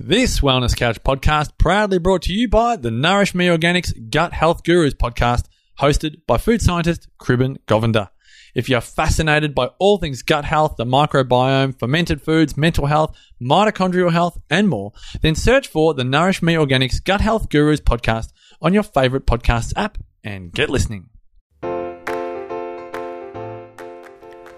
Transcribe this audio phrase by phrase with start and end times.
[0.00, 4.62] This Wellness Couch podcast proudly brought to you by the Nourish Me Organics Gut Health
[4.62, 5.46] Gurus podcast,
[5.80, 8.08] hosted by food scientist Kriben Govender.
[8.54, 14.12] If you're fascinated by all things gut health, the microbiome, fermented foods, mental health, mitochondrial
[14.12, 18.28] health, and more, then search for the Nourish Me Organics Gut Health Gurus podcast
[18.62, 21.08] on your favorite podcast app and get listening.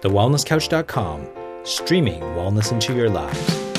[0.01, 1.27] TheWellnessCouch.com,
[1.63, 3.70] streaming wellness into your lives.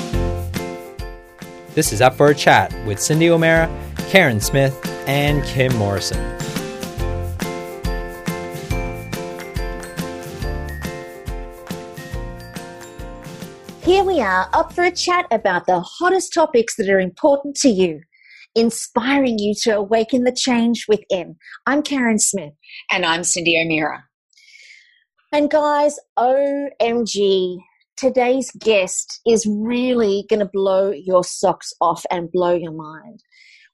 [1.75, 3.67] This is Up for a Chat with Cindy O'Meara,
[4.09, 6.19] Karen Smith, and Kim Morrison.
[13.81, 17.69] Here we are, up for a chat about the hottest topics that are important to
[17.69, 18.01] you,
[18.53, 21.37] inspiring you to awaken the change within.
[21.65, 22.53] I'm Karen Smith.
[22.91, 24.03] And I'm Cindy O'Meara.
[25.31, 27.57] And guys, OMG,
[27.97, 33.21] today's guest is really going to blow your socks off and blow your mind.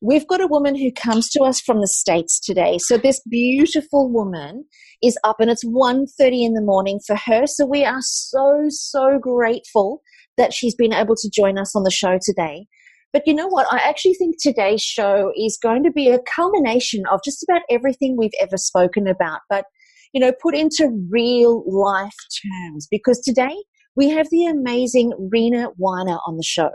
[0.01, 2.77] We've got a woman who comes to us from the States today.
[2.77, 4.63] So this beautiful woman
[5.03, 6.07] is up and it's 1.30
[6.45, 7.45] in the morning for her.
[7.45, 10.01] So we are so, so grateful
[10.37, 12.67] that she's been able to join us on the show today.
[13.11, 13.67] But you know what?
[13.71, 18.15] I actually think today's show is going to be a culmination of just about everything
[18.17, 19.65] we've ever spoken about, but
[20.13, 22.87] you know, put into real life terms.
[22.89, 23.55] Because today
[23.99, 26.69] we have the amazing Rena Weiner on the show.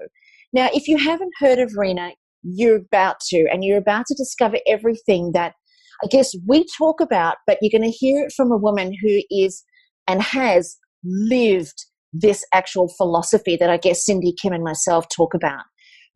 [0.53, 2.11] Now, if you haven't heard of Rena,
[2.43, 5.55] you're about to, and you're about to discover everything that
[6.05, 9.23] I guess we talk about, but you're going to hear it from a woman who
[9.31, 9.65] is
[10.07, 15.65] and has lived this actual philosophy that I guess Cindy, Kim, and myself talk about,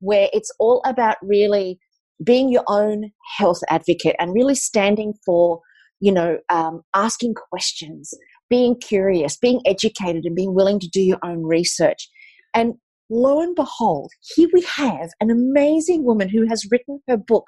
[0.01, 1.79] where it's all about really
[2.23, 5.62] being your own health advocate and really standing for,
[6.01, 8.12] you know, um, asking questions,
[8.51, 12.09] being curious, being educated, and being willing to do your own research.
[12.55, 12.75] And
[13.11, 17.45] lo and behold, here we have an amazing woman who has written her book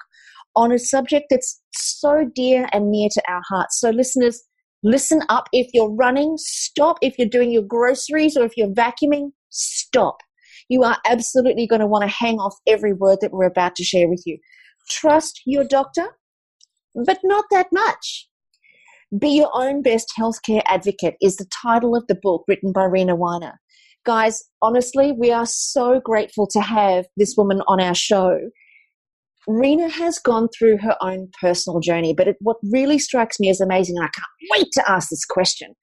[0.55, 3.79] on a subject that's so dear and near to our hearts.
[3.79, 4.43] So, listeners,
[4.83, 5.47] listen up.
[5.53, 6.97] If you're running, stop.
[7.01, 10.17] If you're doing your groceries or if you're vacuuming, stop.
[10.69, 13.83] You are absolutely going to want to hang off every word that we're about to
[13.83, 14.37] share with you.
[14.89, 16.07] Trust your doctor,
[16.95, 18.27] but not that much.
[19.19, 23.13] Be Your Own Best Healthcare Advocate is the title of the book written by Rena
[23.13, 23.59] Weiner.
[24.05, 28.39] Guys, honestly, we are so grateful to have this woman on our show.
[29.49, 33.59] Rena has gone through her own personal journey, but it, what really strikes me as
[33.59, 35.75] amazing, and I can't wait to ask this question.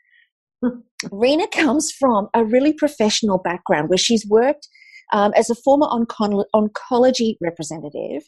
[1.12, 4.68] Rena comes from a really professional background where she's worked
[5.12, 8.22] um, as a former onco- oncology representative,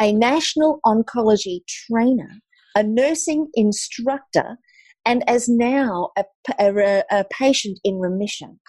[0.00, 2.40] a national oncology trainer,
[2.76, 4.58] a nursing instructor,
[5.04, 6.24] and as now a,
[6.60, 8.60] a, a patient in remission.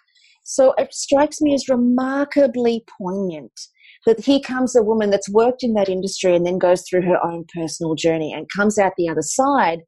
[0.43, 3.51] So it strikes me as remarkably poignant
[4.05, 7.23] that here comes a woman that's worked in that industry and then goes through her
[7.23, 9.79] own personal journey and comes out the other side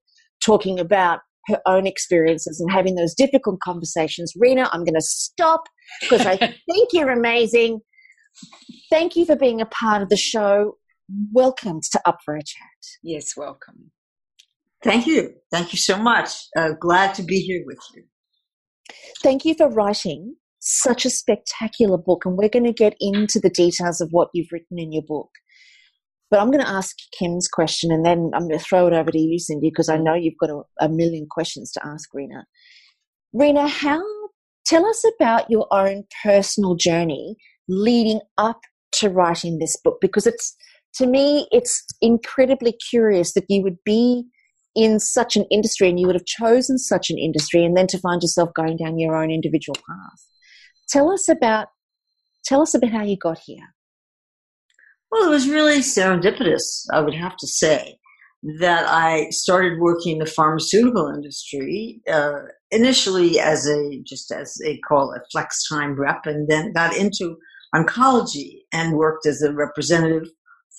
[0.44, 4.34] talking about her own experiences and having those difficult conversations.
[4.38, 5.63] Rena, I'm going to stop
[6.01, 7.80] because I think you're amazing.
[8.90, 10.78] Thank you for being a part of the show.
[11.31, 12.97] Welcome to Up for a Chat.
[13.01, 13.91] Yes, welcome.
[14.84, 15.34] Thank you.
[15.52, 16.30] Thank you so much.
[16.58, 18.04] Uh, glad to be here with you.
[19.22, 23.50] Thank you for writing such a spectacular book, and we're going to get into the
[23.50, 25.30] details of what you've written in your book.
[26.32, 29.12] But I'm going to ask Kim's question, and then I'm going to throw it over
[29.12, 32.46] to you, Cindy, because I know you've got a, a million questions to ask Rena.
[33.34, 34.02] Rena, how
[34.66, 37.36] tell us about your own personal journey
[37.68, 38.60] leading up
[38.92, 40.56] to writing this book, because it's
[40.96, 44.26] to me it's incredibly curious that you would be
[44.80, 48.00] in such an industry and you would have chosen such an industry and then to
[48.00, 50.26] find yourself going down your own individual path.
[50.88, 51.68] Tell us about
[52.46, 53.76] tell us about how you got here.
[55.12, 57.98] Well, it was really serendipitous, I would have to say,
[58.60, 64.78] that I started working in the pharmaceutical industry uh, initially as a just as they
[64.78, 67.36] call a flex time rep, and then got into
[67.76, 70.30] oncology and worked as a representative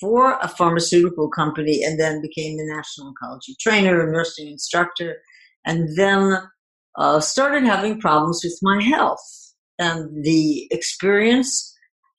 [0.00, 5.16] for a pharmaceutical company, and then became the national oncology trainer, a nursing instructor,
[5.66, 6.38] and then
[6.96, 9.20] uh, started having problems with my health
[9.78, 11.74] and the experience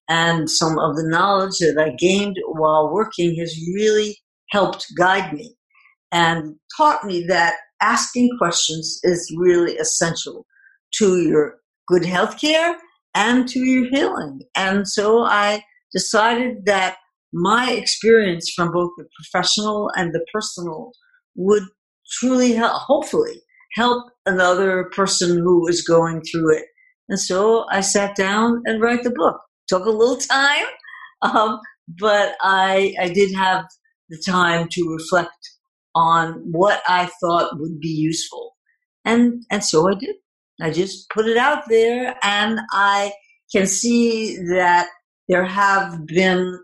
[0.10, 4.18] and some of the knowledge that I gained while working has really
[4.50, 5.56] helped guide me
[6.12, 10.46] and taught me that asking questions is really essential
[10.96, 11.56] to your
[11.88, 12.76] good health care
[13.16, 14.42] and to your healing.
[14.56, 15.64] And so I
[15.94, 16.98] decided that
[17.34, 20.92] my experience from both the professional and the personal
[21.36, 21.64] would
[22.20, 23.42] truly help, hopefully
[23.76, 26.66] help another person who is going through it
[27.12, 29.42] and so I sat down and wrote the book.
[29.68, 30.66] Took a little time,
[31.24, 31.60] Um,
[32.00, 33.66] but I, I did have
[34.10, 35.38] the time to reflect
[35.94, 38.56] on what I thought would be useful.
[39.06, 40.16] And, and so I did.
[40.60, 43.12] I just put it out there and I
[43.52, 44.88] can see that
[45.30, 46.58] there have been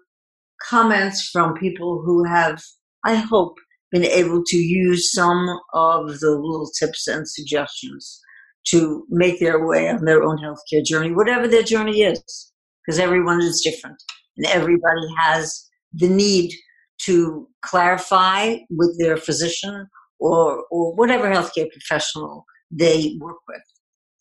[0.68, 2.62] comments from people who have,
[3.06, 3.56] I hope,
[3.92, 8.20] been able to use some of the little tips and suggestions
[8.68, 12.52] to make their way on their own healthcare journey, whatever their journey is,
[12.86, 13.96] because everyone is different
[14.36, 16.52] and everybody has the need
[17.00, 19.88] to clarify with their physician
[20.20, 23.62] or, or whatever healthcare professional they work with.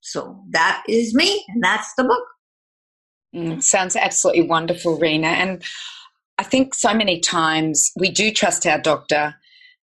[0.01, 2.25] So that is me, and that's the book.
[3.35, 5.27] Mm, sounds absolutely wonderful, Rena.
[5.27, 5.65] And
[6.39, 9.35] I think so many times we do trust our doctor,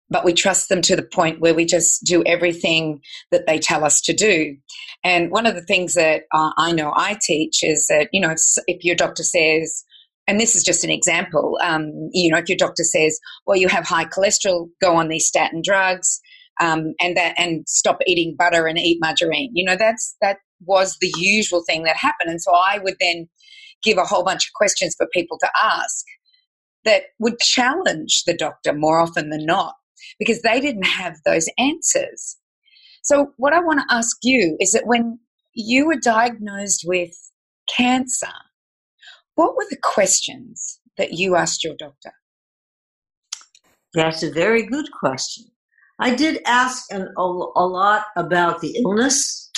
[0.09, 3.01] but we trust them to the point where we just do everything
[3.31, 4.57] that they tell us to do.
[5.05, 8.31] And one of the things that uh, I know I teach is that, you know,
[8.31, 9.85] if, if your doctor says,
[10.27, 13.69] and this is just an example, um, you know, if your doctor says, well, you
[13.69, 16.21] have high cholesterol, go on these statin drugs.
[16.61, 19.53] Um, and that and stop eating butter and eat margarine.
[19.55, 22.31] You know, that's that was the usual thing that happened.
[22.31, 23.29] And so I would then
[23.85, 26.05] give a whole bunch of questions for people to ask
[26.85, 29.75] that would challenge the doctor more often than not
[30.19, 32.37] because they didn't have those answers.
[33.03, 35.19] So, what I want to ask you is that when
[35.55, 37.13] you were diagnosed with
[37.75, 38.29] cancer,
[39.35, 42.13] what were the questions that you asked your doctor?
[43.95, 45.47] That's a very good question.
[46.01, 49.51] I did ask an, a, a lot about the illness.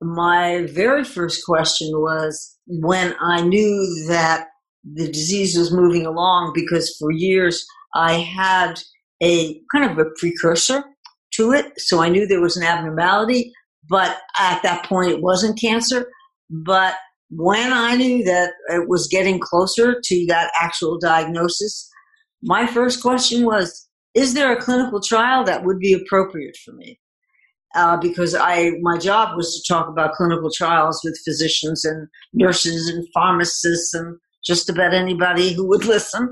[0.00, 4.48] My very first question was when I knew that
[4.92, 7.64] the disease was moving along because for years
[7.94, 8.80] I had
[9.22, 10.84] a kind of a precursor
[11.34, 11.72] to it.
[11.78, 13.52] So I knew there was an abnormality,
[13.88, 16.10] but at that point it wasn't cancer.
[16.50, 16.96] But
[17.30, 21.90] when I knew that it was getting closer to that actual diagnosis,
[22.42, 27.00] my first question was, is there a clinical trial that would be appropriate for me?
[27.74, 32.88] Uh, because I, my job was to talk about clinical trials with physicians and nurses
[32.88, 36.30] and pharmacists and just about anybody who would listen.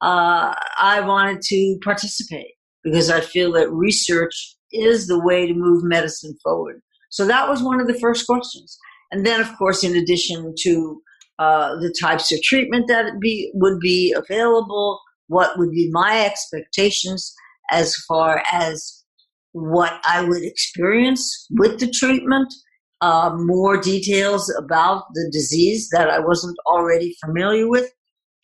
[0.00, 5.84] Uh, I wanted to participate because I feel that research is the way to move
[5.84, 6.80] medicine forward.
[7.10, 8.78] So that was one of the first questions.
[9.10, 11.02] And then, of course, in addition to
[11.38, 17.34] uh, the types of treatment that be, would be available, what would be my expectations
[17.70, 19.04] as far as
[19.52, 22.52] what I would experience with the treatment,
[23.00, 27.90] uh, more details about the disease that I wasn't already familiar with.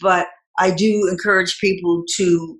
[0.00, 0.26] But
[0.58, 2.58] I do encourage people to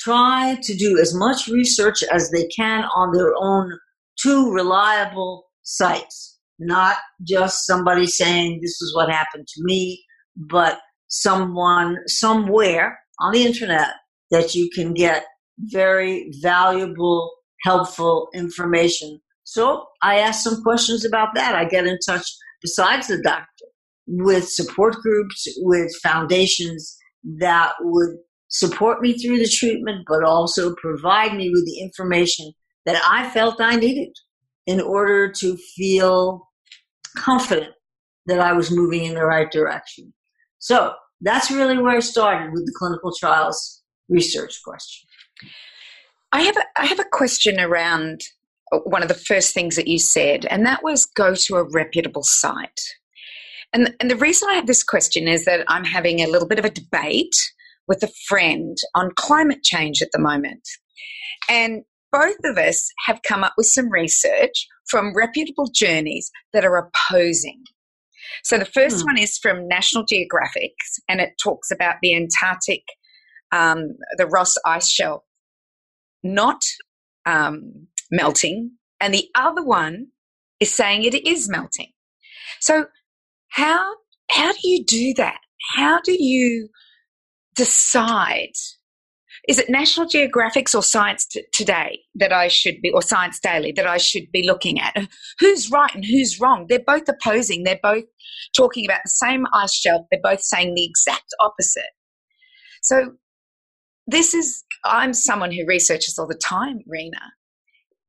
[0.00, 3.78] try to do as much research as they can on their own
[4.20, 6.96] two reliable sites, not
[7.26, 10.02] just somebody saying this is what happened to me,
[10.36, 13.94] but someone somewhere on the internet
[14.30, 15.24] that you can get
[15.58, 19.20] very valuable, helpful information.
[19.46, 21.54] So I ask some questions about that.
[21.54, 22.26] I get in touch,
[22.60, 23.66] besides the doctor,
[24.08, 26.96] with support groups, with foundations
[27.38, 28.16] that would
[28.48, 32.52] support me through the treatment, but also provide me with the information
[32.86, 34.12] that I felt I needed
[34.66, 36.48] in order to feel
[37.16, 37.72] confident
[38.26, 40.12] that I was moving in the right direction.
[40.58, 45.08] So that's really where I started with the clinical trials research question.
[46.32, 48.22] I have a, I have a question around
[48.84, 52.22] one of the first things that you said, and that was go to a reputable
[52.22, 52.80] site.
[53.72, 56.58] And, and the reason I have this question is that I'm having a little bit
[56.58, 57.34] of a debate
[57.88, 60.62] with a friend on climate change at the moment.
[61.48, 61.82] And
[62.12, 67.62] both of us have come up with some research from reputable journeys that are opposing
[68.42, 69.06] so the first hmm.
[69.06, 70.72] one is from National Geographic,
[71.08, 72.82] and it talks about the Antarctic,
[73.52, 75.22] um, the Ross ice shelf
[76.22, 76.60] not
[77.24, 80.08] um, melting, and the other one
[80.60, 81.92] is saying it is melting.
[82.60, 82.86] So
[83.50, 83.94] how
[84.30, 85.38] how do you do that?
[85.74, 86.68] How do you
[87.54, 88.52] decide
[89.48, 93.72] is it National Geographic's or Science T- Today that I should be, or Science Daily
[93.72, 94.96] that I should be looking at?
[95.38, 96.66] Who's right and who's wrong?
[96.68, 97.62] They're both opposing.
[97.62, 98.04] They're both
[98.56, 100.06] talking about the same ice shelf.
[100.10, 101.90] They're both saying the exact opposite.
[102.82, 103.12] So
[104.06, 107.32] this is, I'm someone who researches all the time, Rena,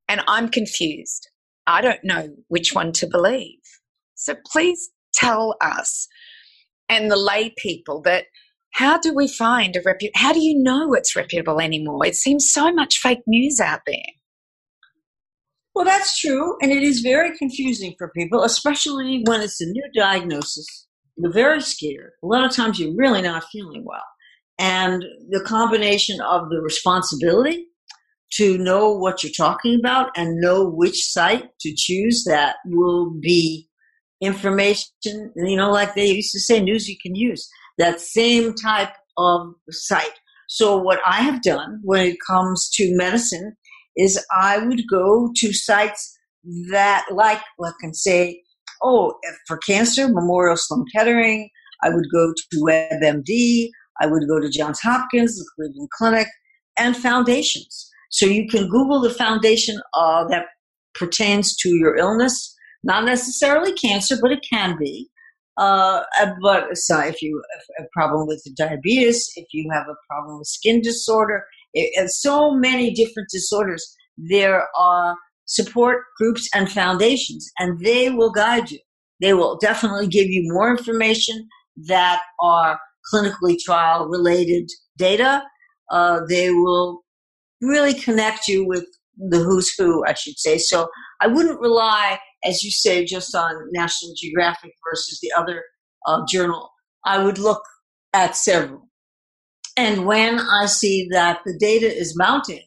[0.08, 1.28] and I'm confused.
[1.66, 3.58] I don't know which one to believe.
[4.14, 6.08] So please tell us
[6.88, 8.24] and the lay people that
[8.74, 12.48] how do we find a repu- how do you know it's reputable anymore it seems
[12.48, 13.96] so much fake news out there
[15.74, 19.82] well that's true and it is very confusing for people especially when it's a new
[19.94, 20.86] diagnosis
[21.18, 22.12] you're very scared.
[22.22, 24.04] A lot of times you're really not feeling well.
[24.58, 27.66] And the combination of the responsibility
[28.34, 33.68] to know what you're talking about and know which site to choose that will be
[34.20, 38.92] information, you know, like they used to say, news you can use, that same type
[39.16, 40.20] of site.
[40.48, 43.56] So what I have done when it comes to medicine
[43.96, 46.18] is I would go to sites
[46.70, 48.42] that like, like can say,
[48.82, 49.14] oh,
[49.46, 51.50] for cancer, Memorial Sloan Kettering,
[51.82, 53.68] I would go to WebMD,
[54.00, 56.28] I would go to Johns Hopkins, the Cleveland Clinic,
[56.78, 57.87] and foundations.
[58.10, 60.46] So you can Google the foundation uh, that
[60.94, 65.08] pertains to your illness, not necessarily cancer, but it can be.
[65.56, 66.02] Uh,
[66.40, 70.46] but so if you have a problem with diabetes, if you have a problem with
[70.46, 78.10] skin disorder, it, so many different disorders, there are support groups and foundations, and they
[78.10, 78.78] will guide you.
[79.20, 81.48] They will definitely give you more information
[81.88, 82.78] that are
[83.12, 85.42] clinically trial related data.
[85.90, 87.02] Uh, they will
[87.60, 88.86] really connect you with
[89.16, 90.58] the who's who, I should say.
[90.58, 90.88] So
[91.20, 95.64] I wouldn't rely, as you say, just on National Geographic versus the other
[96.06, 96.70] uh, journal.
[97.04, 97.62] I would look
[98.12, 98.88] at several.
[99.76, 102.64] And when I see that the data is mounting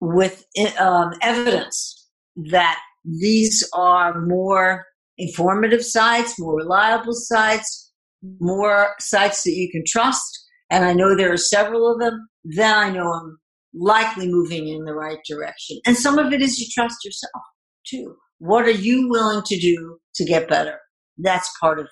[0.00, 0.44] with
[0.78, 2.08] um, evidence
[2.50, 4.84] that these are more
[5.18, 7.92] informative sites, more reliable sites,
[8.40, 12.74] more sites that you can trust, and I know there are several of them, then
[12.74, 13.38] I know I'm
[13.78, 15.78] likely moving in the right direction.
[15.86, 17.42] And some of it is you trust yourself
[17.86, 18.16] too.
[18.38, 20.78] What are you willing to do to get better?
[21.18, 21.88] That's part of,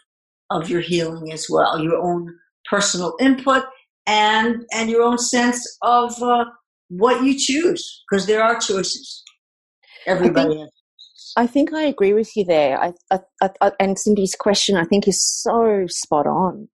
[0.50, 1.81] of your healing as well.
[1.81, 2.29] Your own
[2.71, 3.64] personal input
[4.07, 6.45] and and your own sense of uh,
[6.88, 9.23] what you choose because there are choices.
[10.07, 10.71] Everybody has.
[11.37, 12.81] I think I agree with you there.
[12.81, 16.69] I, I, I, and Cindy's question, I think, is so spot on.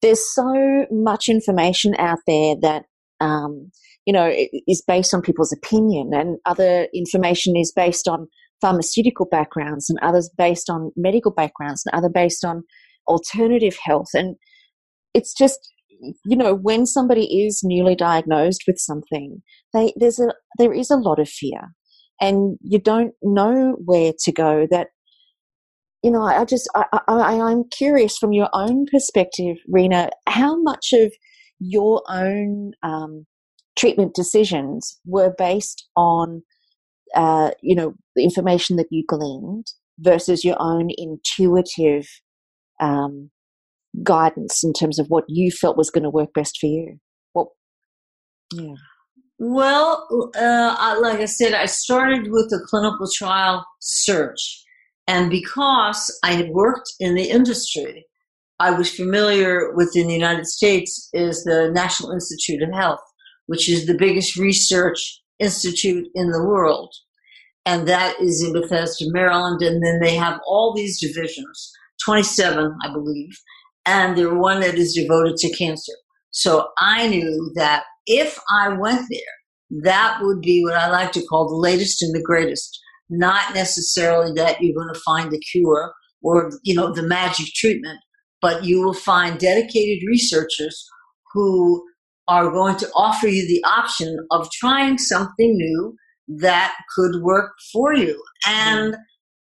[0.00, 2.86] There's so much information out there that
[3.20, 3.70] um,
[4.06, 4.32] you know,
[4.66, 8.28] is based on people's opinion, and other information is based on
[8.60, 12.62] pharmaceutical backgrounds, and others based on medical backgrounds, and other based on
[13.08, 14.08] alternative health.
[14.14, 14.36] And
[15.14, 15.58] it's just,
[16.24, 19.42] you know, when somebody is newly diagnosed with something,
[19.72, 21.74] they, there's a there is a lot of fear,
[22.20, 24.66] and you don't know where to go.
[24.70, 24.88] That
[26.02, 30.92] you know, I just I, I, I'm curious from your own perspective, Rena, how much
[30.92, 31.12] of
[31.60, 33.26] your own um,
[33.76, 36.42] treatment decisions were based on,
[37.14, 39.66] uh, you know, the information that you gleaned
[39.98, 42.06] versus your own intuitive
[42.80, 43.30] um,
[44.02, 46.98] guidance in terms of what you felt was going to work best for you.
[47.32, 47.48] What?
[48.52, 48.74] Yeah.
[49.38, 54.62] Well, uh, like I said, I started with a clinical trial search.
[55.08, 58.06] And because I had worked in the industry,
[58.60, 63.00] I was familiar with in the United States is the National Institute of Health
[63.46, 66.92] which is the biggest research institute in the world.
[67.64, 69.62] And that is in Bethesda, Maryland.
[69.62, 71.72] And then they have all these divisions,
[72.04, 73.38] 27, I believe.
[73.84, 75.92] And there's one that is devoted to cancer.
[76.30, 81.24] So I knew that if I went there, that would be what I like to
[81.26, 82.78] call the latest and the greatest.
[83.08, 87.98] Not necessarily that you're going to find the cure or, you know, the magic treatment,
[88.40, 90.86] but you will find dedicated researchers
[91.32, 91.84] who
[92.28, 95.96] are going to offer you the option of trying something new
[96.28, 98.22] that could work for you.
[98.46, 98.96] And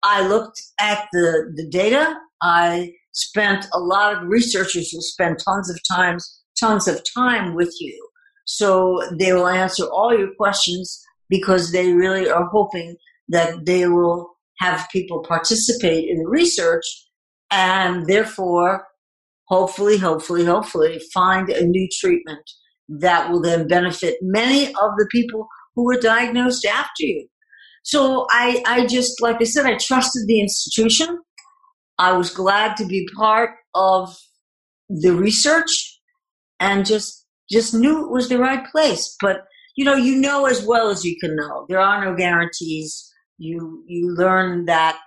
[0.03, 2.17] I looked at the, the data.
[2.43, 7.75] I spent a lot of researchers will spend tons of times, tons of time with
[7.81, 8.09] you.
[8.45, 12.97] So they will answer all your questions because they really are hoping
[13.29, 16.85] that they will have people participate in the research
[17.51, 18.87] and therefore
[19.49, 22.49] hopefully, hopefully, hopefully find a new treatment
[22.89, 27.29] that will then benefit many of the people who were diagnosed after you.
[27.85, 31.19] So I, I just, like I said, I trusted the institution.
[31.99, 34.17] I was glad to be part of
[34.89, 36.01] the research
[36.61, 39.17] and just, just knew it was the right place.
[39.21, 39.43] But,
[39.77, 41.67] you know, you know as well as you can know.
[41.69, 43.11] There are no guarantees.
[43.39, 44.99] You, you learn that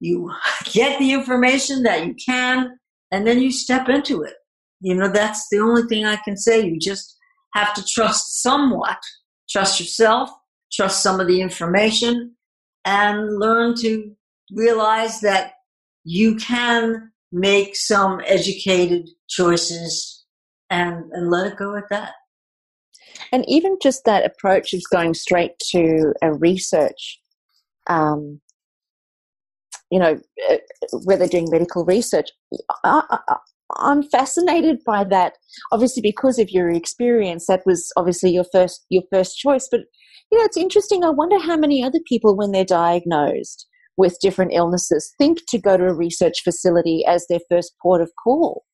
[0.00, 0.32] you
[0.64, 2.78] get the information that you can
[3.10, 4.34] and then you step into it.
[4.80, 6.64] You know, that's the only thing I can say.
[6.64, 7.16] You just
[7.54, 8.98] have to trust somewhat.
[9.48, 10.30] Trust yourself,
[10.72, 12.34] trust some of the information,
[12.84, 14.12] and learn to
[14.52, 15.52] realize that
[16.04, 20.24] you can make some educated choices
[20.70, 22.12] and, and let it go at that.
[23.32, 27.20] And even just that approach of going straight to a research
[27.88, 28.40] um,
[29.90, 30.18] you know,
[30.50, 30.56] uh,
[31.04, 32.30] where they're doing medical research.
[32.84, 33.36] I, I,
[33.76, 35.34] I'm fascinated by that.
[35.72, 39.68] Obviously, because of your experience, that was obviously your first your first choice.
[39.70, 39.80] But
[40.30, 41.04] you know, it's interesting.
[41.04, 45.76] I wonder how many other people, when they're diagnosed with different illnesses, think to go
[45.76, 48.64] to a research facility as their first port of call.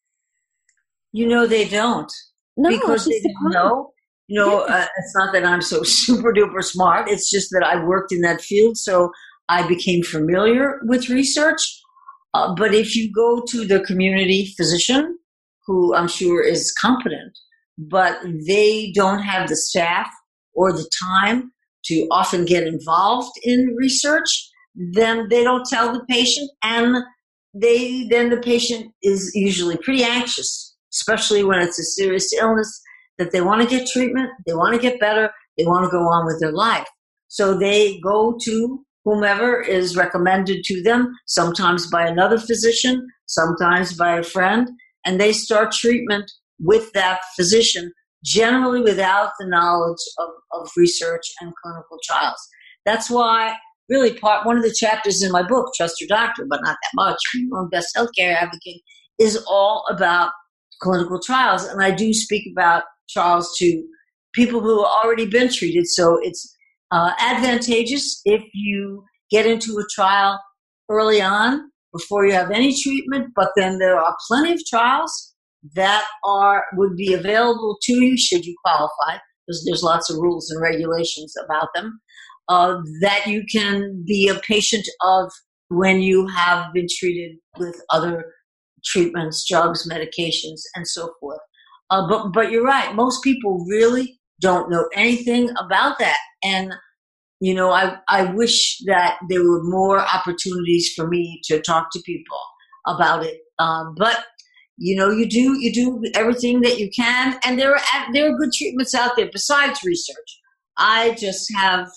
[1.12, 2.11] You know, they don't
[2.56, 3.92] No, because they the don't know.
[4.28, 7.08] You know, uh, it's not that I'm so super duper smart.
[7.08, 9.11] It's just that I worked in that field, so
[9.49, 11.61] I became familiar with research.
[12.35, 15.19] Uh, but if you go to the community physician,
[15.67, 17.39] who I'm sure is competent,
[17.79, 20.11] but they don't have the staff
[20.55, 21.53] or the time
[21.87, 26.97] to often get involved in research, then they don't tell the patient, and
[27.55, 32.81] they then the patient is usually pretty anxious, especially when it's a serious illness
[33.19, 36.01] that they want to get treatment, they want to get better, they want to go
[36.05, 36.87] on with their life.
[37.29, 44.18] So they go to whomever is recommended to them, sometimes by another physician, sometimes by
[44.18, 44.68] a friend,
[45.04, 46.30] and they start treatment
[46.61, 47.92] with that physician,
[48.25, 52.49] generally without the knowledge of, of research and clinical trials.
[52.85, 53.56] That's why,
[53.88, 56.90] really, part one of the chapters in my book, Trust Your Doctor, but not that
[56.94, 57.18] much,
[57.54, 58.82] Own Best Healthcare Advocate,
[59.18, 60.30] is all about
[60.80, 61.64] clinical trials.
[61.64, 63.85] And I do speak about trials to
[64.32, 65.87] people who have already been treated.
[65.87, 66.56] So it's
[66.92, 70.38] uh, advantageous if you get into a trial
[70.88, 75.34] early on before you have any treatment, but then there are plenty of trials
[75.75, 79.18] that are would be available to you should you qualify.
[79.46, 82.00] Because there's lots of rules and regulations about them
[82.49, 85.32] uh, that you can be a patient of
[85.68, 88.26] when you have been treated with other
[88.84, 91.40] treatments drugs medications and so forth.
[91.90, 92.94] Uh, but but you're right.
[92.94, 96.18] Most people really don't know anything about that.
[96.44, 96.75] And
[97.40, 102.00] you know i i wish that there were more opportunities for me to talk to
[102.06, 102.38] people
[102.87, 103.38] about it.
[103.58, 104.25] Um, but
[104.76, 107.38] you know you do you do everything that you can.
[107.44, 110.40] And there are there are good treatments out there besides research.
[110.76, 111.88] I just have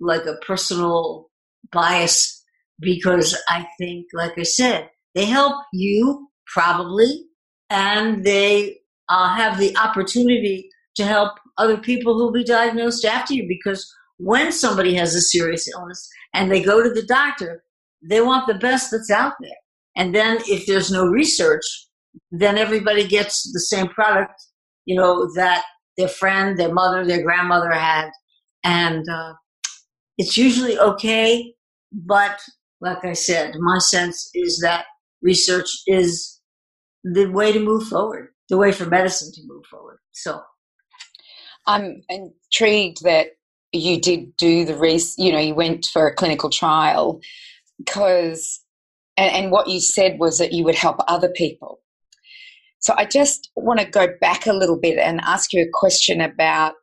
[0.00, 1.28] like a personal
[1.72, 2.38] bias
[2.80, 7.24] because i think like i said they help you probably
[7.70, 8.76] and they
[9.08, 14.50] uh, have the opportunity to help other people who'll be diagnosed after you because when
[14.50, 17.62] somebody has a serious illness and they go to the doctor
[18.02, 19.50] they want the best that's out there
[19.96, 21.64] and then if there's no research
[22.30, 24.40] then everybody gets the same product,
[24.84, 25.64] you know, that
[25.96, 28.10] their friend, their mother, their grandmother had.
[28.64, 29.34] And uh,
[30.16, 31.54] it's usually okay,
[31.92, 32.40] but
[32.80, 34.86] like I said, my sense is that
[35.22, 36.40] research is
[37.04, 39.98] the way to move forward, the way for medicine to move forward.
[40.12, 40.40] So
[41.68, 43.28] I'm intrigued that
[43.72, 47.20] you did do the res- you know, you went for a clinical trial
[47.78, 48.60] because,
[49.16, 51.80] and, and what you said was that you would help other people.
[52.80, 56.20] So I just want to go back a little bit and ask you a question
[56.20, 56.74] about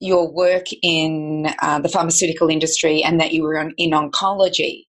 [0.00, 4.86] your work in uh, the pharmaceutical industry and that you were in oncology.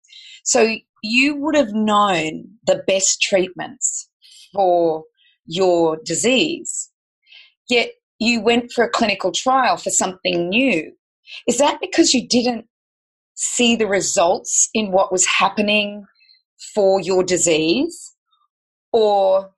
[0.43, 4.10] So you would have known the best treatments
[4.54, 5.06] for
[5.46, 6.89] your disease,
[7.70, 10.91] yet you went for a clinical trial for something new.
[11.47, 12.65] Is that because you didn't
[13.36, 16.06] see the results in what was happening
[16.73, 18.15] for your disease?
[18.91, 19.51] Or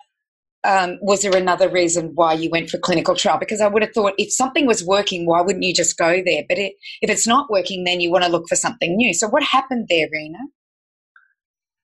[0.64, 3.38] um, was there another reason why you went for clinical trial?
[3.38, 6.44] Because I would have thought if something was working, why wouldn't you just go there?
[6.48, 9.14] But it, if it's not working, then you want to look for something new.
[9.14, 10.40] So what happened there, Rena?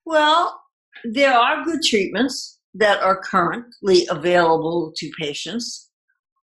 [0.06, 0.60] Well,
[1.04, 5.85] there are good treatments that are currently available to patients,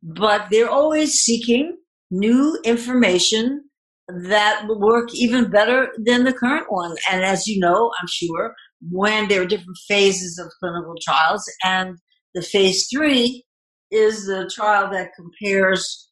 [0.01, 1.77] but they're always seeking
[2.11, 3.63] new information
[4.07, 6.95] that will work even better than the current one.
[7.11, 8.55] And as you know, I'm sure,
[8.89, 11.97] when there are different phases of clinical trials, and
[12.33, 13.43] the phase three
[13.91, 16.09] is the trial that compares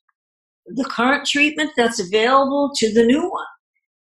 [0.68, 3.46] the current treatment that's available to the new one.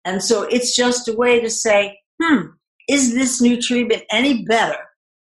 [0.04, 2.46] And so it's just a way to say, hmm,
[2.88, 4.78] is this new treatment any better,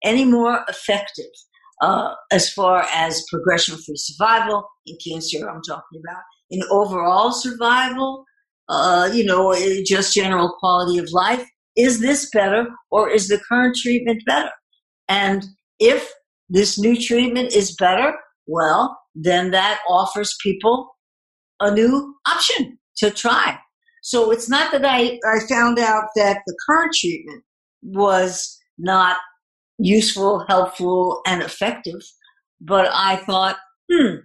[0.02, 1.26] any more effective
[1.80, 8.24] uh, as far as progression free survival in cancer, I'm talking about, in overall survival,
[8.68, 9.54] uh, you know,
[9.86, 11.46] just general quality of life?
[11.76, 14.50] Is this better or is the current treatment better?
[15.08, 15.44] And
[15.78, 16.12] if
[16.48, 18.14] this new treatment is better,
[18.46, 20.90] well, then that offers people
[21.60, 23.58] a new option to try.
[24.02, 27.44] So it's not that I, I found out that the current treatment
[27.82, 29.16] was not
[29.78, 32.00] useful, helpful, and effective,
[32.60, 33.56] but I thought,
[33.90, 34.16] hmm,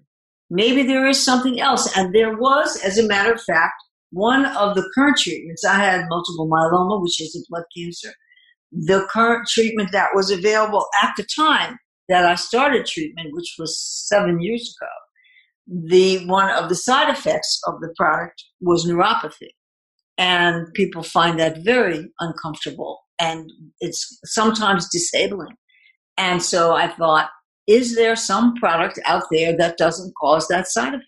[0.49, 1.95] maybe there is something else.
[1.95, 3.75] And there was, as a matter of fact,
[4.11, 8.13] one of the current treatments, I had multiple myeloma, which is a blood cancer.
[8.71, 11.77] The current treatment that was available at the time
[12.09, 14.89] that I started treatment, which was seven years ago,
[15.87, 19.49] the one of the side effects of the product was neuropathy.
[20.17, 23.49] And people find that very uncomfortable and
[23.79, 25.55] it's sometimes disabling.
[26.17, 27.29] And so I thought,
[27.67, 31.07] is there some product out there that doesn't cause that side effect?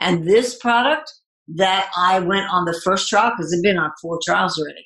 [0.00, 1.12] And this product
[1.54, 4.84] that I went on the first trial, because I've been on four trials already,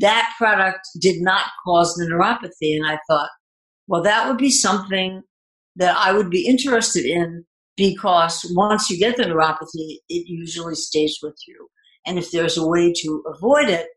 [0.00, 2.76] that product did not cause the neuropathy.
[2.76, 3.28] And I thought,
[3.86, 5.22] well, that would be something
[5.76, 7.44] that I would be interested in
[7.76, 11.68] because once you get the neuropathy, it usually stays with you.
[12.06, 13.88] And if there's a way to avoid it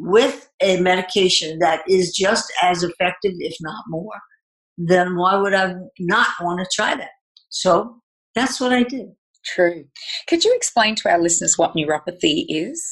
[0.00, 4.18] with a medication that is just as effective, if not more,
[4.78, 7.10] then why would I not want to try that?
[7.50, 8.00] So
[8.34, 9.08] that's what I did.
[9.44, 9.84] True.
[10.26, 12.82] Could you explain to our listeners what neuropathy is?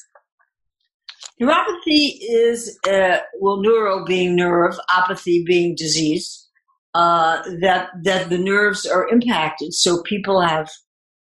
[1.40, 6.46] Neuropathy is, uh, well, neuro being nerve, apathy being disease,
[6.94, 9.72] uh, that, that the nerves are impacted.
[9.72, 10.68] So people have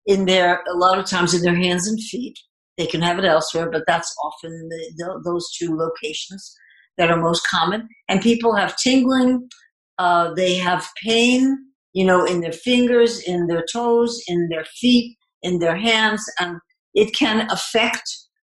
[0.05, 2.37] in their, a lot of times in their hands and feet.
[2.77, 6.55] They can have it elsewhere, but that's often the, the, those two locations
[6.97, 7.87] that are most common.
[8.07, 9.49] And people have tingling,
[9.97, 11.57] uh, they have pain,
[11.93, 16.57] you know, in their fingers, in their toes, in their feet, in their hands, and
[16.93, 18.03] it can affect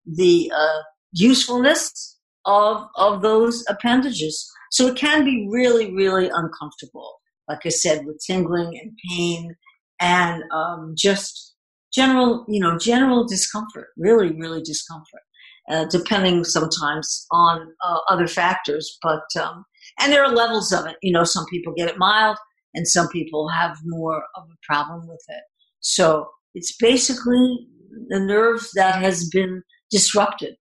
[0.06, 0.80] the uh,
[1.12, 4.50] usefulness of of those appendages.
[4.72, 7.20] So it can be really, really uncomfortable.
[7.48, 9.56] Like I said, with tingling and pain,
[10.00, 11.53] and um, just
[11.94, 13.88] general, you know, general discomfort.
[13.98, 15.22] Really, really discomfort.
[15.70, 19.64] Uh, depending sometimes on uh, other factors, but um,
[20.00, 20.98] and there are levels of it.
[21.02, 22.38] You know, some people get it mild
[22.74, 25.44] and some people have more of a problem with it.
[25.80, 27.68] So it's basically
[28.10, 30.56] the nerve that has been disrupted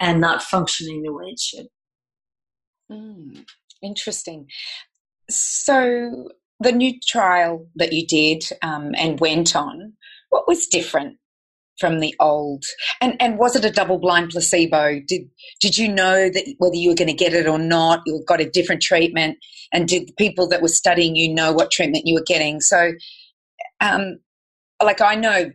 [0.00, 1.66] and not functioning the way it should.
[2.90, 3.44] Mm,
[3.82, 4.48] interesting.
[5.30, 6.28] So
[6.60, 9.92] the new trial that you did um, and went on,
[10.30, 11.18] what was different
[11.78, 12.64] from the old?
[13.00, 15.00] And and was it a double blind placebo?
[15.06, 15.22] Did
[15.60, 18.00] did you know that whether you were going to get it or not?
[18.06, 19.38] You got a different treatment,
[19.72, 22.60] and did the people that were studying you know what treatment you were getting?
[22.60, 22.92] So,
[23.80, 24.18] um,
[24.82, 25.50] like I know,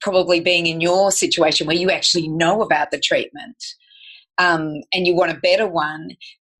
[0.00, 3.56] probably being in your situation where you actually know about the treatment,
[4.38, 6.10] um, and you want a better one.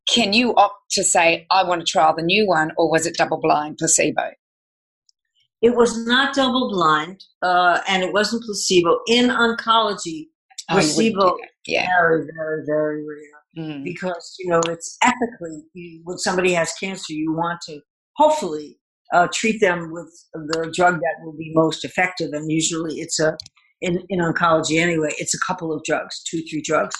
[0.08, 3.16] Can you opt to say, I want to trial the new one, or was it
[3.16, 4.30] double blind placebo?
[5.62, 8.98] It was not double blind, uh, and it wasn't placebo.
[9.06, 10.26] In oncology,
[10.70, 11.86] oh, placebo yeah.
[11.86, 13.84] very, very, very rare mm.
[13.84, 17.80] because you know it's ethically you, when somebody has cancer, you want to
[18.16, 18.78] hopefully
[19.14, 23.36] uh, treat them with the drug that will be most effective, and usually it's a
[23.82, 26.94] in, in oncology anyway, it's a couple of drugs, two, three drugs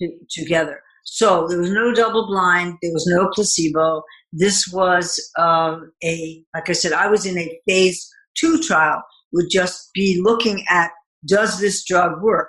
[0.00, 0.80] to, together.
[1.04, 4.02] So there was no double blind, there was no placebo.
[4.32, 9.46] This was um, a, like I said, I was in a phase two trial, would
[9.50, 10.90] just be looking at
[11.26, 12.48] does this drug work?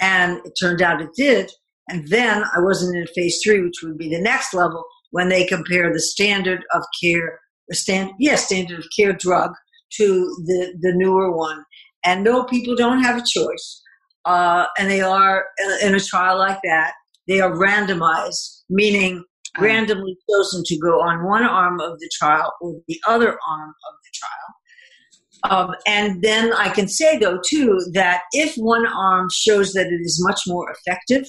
[0.00, 1.50] And it turned out it did.
[1.88, 5.46] And then I wasn't in phase three, which would be the next level when they
[5.46, 7.40] compare the standard of care,
[7.72, 9.52] stand, yes, standard of care drug
[9.96, 10.04] to
[10.46, 11.64] the, the newer one.
[12.04, 13.82] And no, people don't have a choice.
[14.24, 15.46] Uh, and they are
[15.82, 16.92] in a trial like that,
[17.26, 19.24] they are randomized, meaning
[19.60, 23.94] randomly chosen to go on one arm of the trial or the other arm of
[24.02, 24.54] the trial.
[25.44, 30.00] Um, and then I can say, though, too, that if one arm shows that it
[30.00, 31.28] is much more effective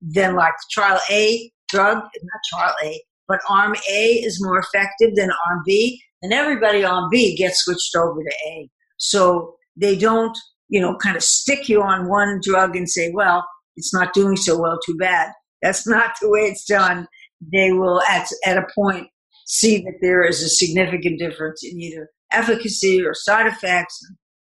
[0.00, 5.30] than like trial A drug, not trial A, but arm A is more effective than
[5.30, 8.68] arm B, then everybody on B gets switched over to A.
[8.98, 10.36] So they don't,
[10.68, 14.36] you know, kind of stick you on one drug and say, well, it's not doing
[14.36, 15.32] so well, too bad.
[15.62, 17.06] That's not the way it's done.
[17.52, 19.08] They will, at, at a point,
[19.46, 24.00] see that there is a significant difference in either efficacy or side effects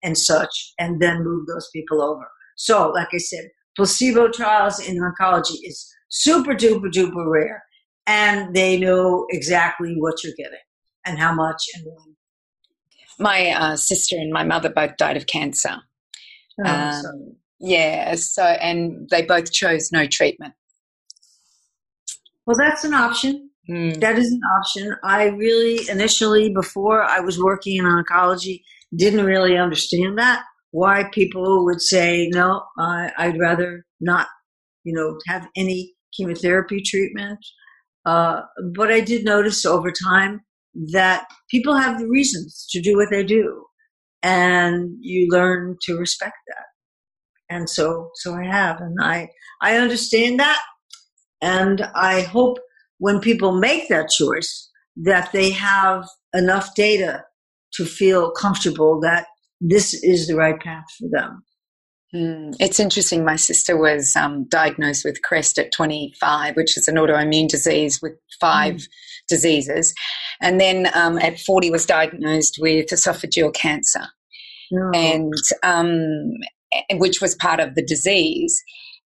[0.02, 2.26] and such, and then move those people over.
[2.56, 7.64] So, like I said, placebo trials in oncology is super duper duper rare,
[8.06, 10.58] and they know exactly what you're getting
[11.06, 12.16] and how much and when.
[13.18, 15.76] My uh, sister and my mother both died of cancer.
[16.64, 20.54] Oh, um, yeah, so and they both chose no treatment.
[22.46, 23.50] Well, that's an option.
[23.70, 24.00] Mm.
[24.00, 24.94] That is an option.
[25.04, 28.62] I really initially, before I was working in oncology,
[28.96, 30.44] didn't really understand that.
[30.72, 34.28] Why people would say, no, uh, I'd rather not,
[34.84, 37.38] you know, have any chemotherapy treatment.
[38.06, 38.42] Uh,
[38.74, 40.42] but I did notice over time
[40.92, 43.64] that people have the reasons to do what they do.
[44.22, 46.64] And you learn to respect that.
[47.48, 49.28] and so so I have, and I
[49.60, 50.60] I understand that,
[51.44, 52.58] and I hope
[52.98, 57.24] when people make that choice that they have enough data
[57.74, 59.26] to feel comfortable that
[59.60, 61.42] this is the right path for them.
[62.14, 63.24] Mm, it's interesting.
[63.24, 68.12] My sister was um, diagnosed with CREST at 25, which is an autoimmune disease with
[68.40, 68.88] five mm.
[69.28, 69.92] diseases.
[70.40, 74.06] And then um, at 40 was diagnosed with esophageal cancer.
[74.72, 74.90] Oh.
[74.94, 76.30] And um,
[76.92, 78.62] which was part of the disease.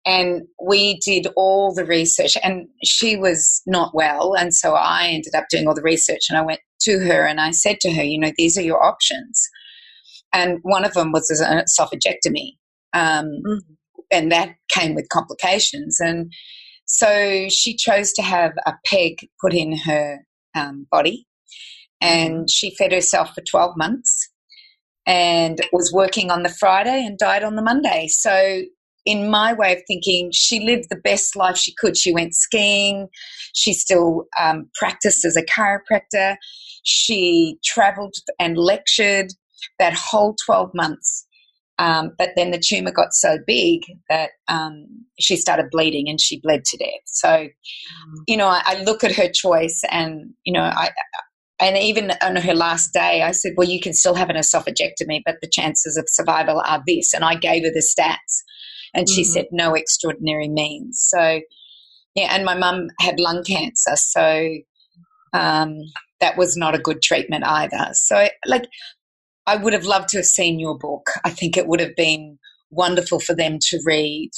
[0.06, 4.36] And we did all the research, and she was not well.
[4.36, 7.42] And so I ended up doing all the research, and I went to her and
[7.42, 9.42] I said to her, You know, these are your options.
[10.34, 12.52] And one of them was an esophagectomy.
[12.94, 13.58] Um, mm-hmm.
[14.12, 16.00] And that came with complications.
[16.00, 16.32] And
[16.86, 20.20] so she chose to have a peg put in her
[20.54, 21.28] um, body,
[22.00, 22.46] and mm-hmm.
[22.50, 24.30] she fed herself for 12 months
[25.06, 28.08] and was working on the Friday and died on the Monday.
[28.08, 28.62] So,
[29.06, 31.96] in my way of thinking, she lived the best life she could.
[31.98, 33.08] She went skiing.
[33.54, 36.38] She still um, practiced as a chiropractor.
[36.84, 39.32] She traveled and lectured
[39.80, 41.26] that whole 12 months.
[41.78, 44.86] Um, but then the tumor got so big that um,
[45.20, 47.02] she started bleeding and she bled to death.
[47.06, 47.50] So, mm.
[48.28, 50.92] you know, I, I, look at her choice and, you know, I,
[51.60, 55.22] and even on her last day, I said, Well, you can still have an esophagectomy,
[55.26, 57.14] but the chances of survival are this.
[57.14, 58.44] And I gave her the stats.
[58.96, 59.32] And she mm-hmm.
[59.32, 61.06] said, No extraordinary means.
[61.08, 61.42] So,
[62.16, 63.96] yeah, and my mum had lung cancer.
[63.96, 64.56] So
[65.34, 65.78] um,
[66.22, 67.90] that was not a good treatment either.
[67.94, 68.66] So, like,
[69.46, 71.12] I would have loved to have seen your book.
[71.24, 72.40] I think it would have been
[72.72, 74.32] wonderful for them to read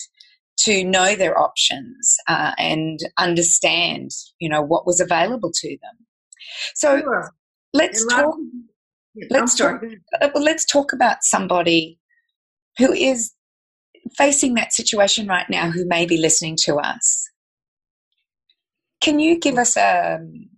[0.57, 6.07] to know their options uh, and understand, you know, what was available to them.
[6.75, 7.31] So sure.
[7.73, 8.35] let's talk.
[9.29, 9.81] let's talk.
[10.19, 11.99] Uh, let's talk about somebody
[12.77, 13.31] who is
[14.15, 17.29] facing that situation right now, who may be listening to us.
[19.01, 20.49] Can you give us um,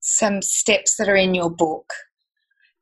[0.00, 1.92] some steps that are in your book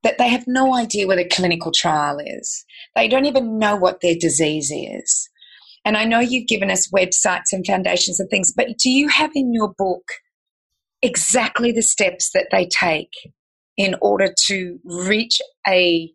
[0.03, 2.65] that they have no idea what a clinical trial is?
[2.95, 5.29] They don't even know what their disease is.
[5.85, 9.31] And I know you've given us websites and foundations and things, but do you have
[9.35, 10.05] in your book
[11.03, 13.13] exactly the steps that they take
[13.77, 16.13] in order to reach a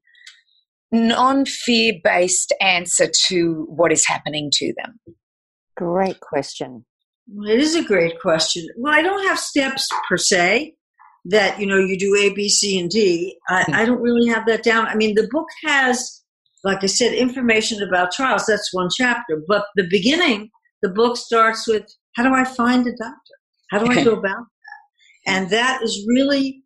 [0.96, 5.00] non fear based answer to what is happening to them?
[5.76, 6.86] Great question.
[7.48, 8.68] It is a great question.
[8.78, 10.76] Well, I don't have steps per se
[11.26, 13.38] that, you know, you do A, B, C, and D.
[13.50, 13.74] I, hmm.
[13.74, 14.88] I don't really have that down.
[14.88, 16.24] I mean, the book has,
[16.64, 18.46] like I said, information about trials.
[18.46, 19.42] That's one chapter.
[19.48, 20.50] But the beginning,
[20.82, 21.84] the book starts with
[22.16, 23.36] how do I find a doctor?
[23.72, 24.76] How do I go about that?
[25.26, 26.64] and that is really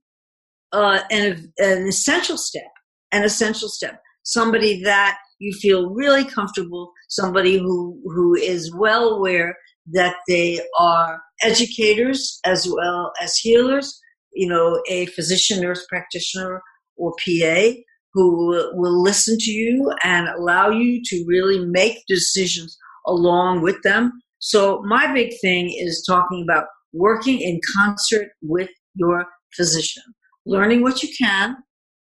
[0.71, 2.71] uh, an, an essential step,
[3.11, 4.01] an essential step.
[4.31, 9.57] Somebody that you feel really comfortable, somebody who, who is well aware
[9.91, 13.99] that they are educators as well as healers,
[14.33, 16.61] you know, a physician, nurse practitioner,
[16.95, 17.71] or PA
[18.13, 24.11] who will listen to you and allow you to really make decisions along with them.
[24.39, 30.03] So my big thing is talking about working in concert with your physician,
[30.45, 31.57] learning what you can,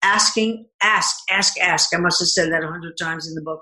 [0.03, 1.95] asking, ask, ask, ask.
[1.95, 3.61] I must have said that a hundred times in the book.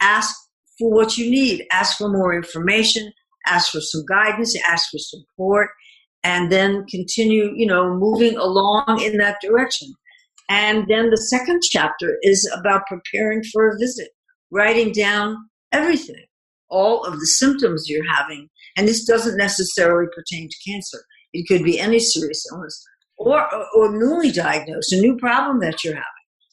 [0.00, 0.34] Ask
[0.78, 1.66] for what you need.
[1.72, 3.12] Ask for more information.
[3.46, 4.56] Ask for some guidance.
[4.68, 5.68] Ask for support,
[6.24, 9.92] and then continue, you know, moving along in that direction.
[10.48, 14.08] And then the second chapter is about preparing for a visit,
[14.50, 15.36] writing down
[15.72, 16.24] everything,
[16.68, 20.98] all of the symptoms you're having, and this doesn't necessarily pertain to cancer.
[21.32, 22.84] It could be any serious illness
[23.20, 26.04] or, or newly diagnosed, a new problem that you're having.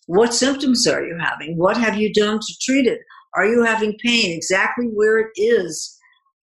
[0.08, 1.58] What symptoms are you having?
[1.58, 3.00] What have you done to treat it?
[3.36, 4.36] Are you having pain?
[4.36, 5.98] Exactly where it is?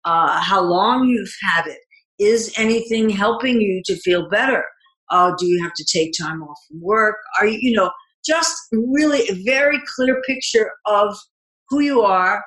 [0.04, 1.78] Uh, how long you've had it?
[2.18, 4.64] Is anything helping you to feel better?
[5.10, 7.16] Uh, do you have to take time off from work?
[7.40, 7.90] Are you, you know,
[8.24, 11.16] just really a very clear picture of
[11.68, 12.42] who you are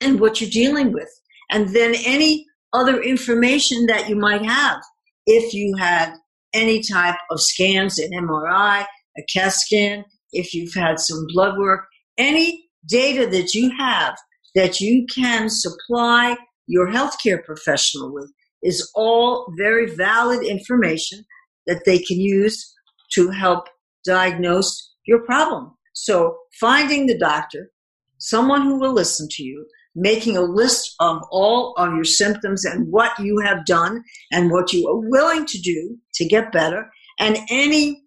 [0.00, 1.08] and what you're dealing with
[1.50, 4.80] and then any other information that you might have.
[5.26, 6.14] If you had
[6.54, 8.84] any type of scans, an MRI,
[9.18, 11.86] a CAT scan, if you've had some blood work,
[12.18, 14.16] any data that you have
[14.54, 16.36] that you can supply
[16.66, 21.24] your healthcare professional with is all very valid information
[21.66, 22.72] that they can use
[23.12, 23.68] to help
[24.04, 25.72] diagnose your problem.
[25.94, 27.70] So finding the doctor,
[28.18, 32.90] someone who will listen to you, making a list of all of your symptoms and
[32.90, 37.38] what you have done and what you are willing to do to get better, and
[37.50, 38.02] any,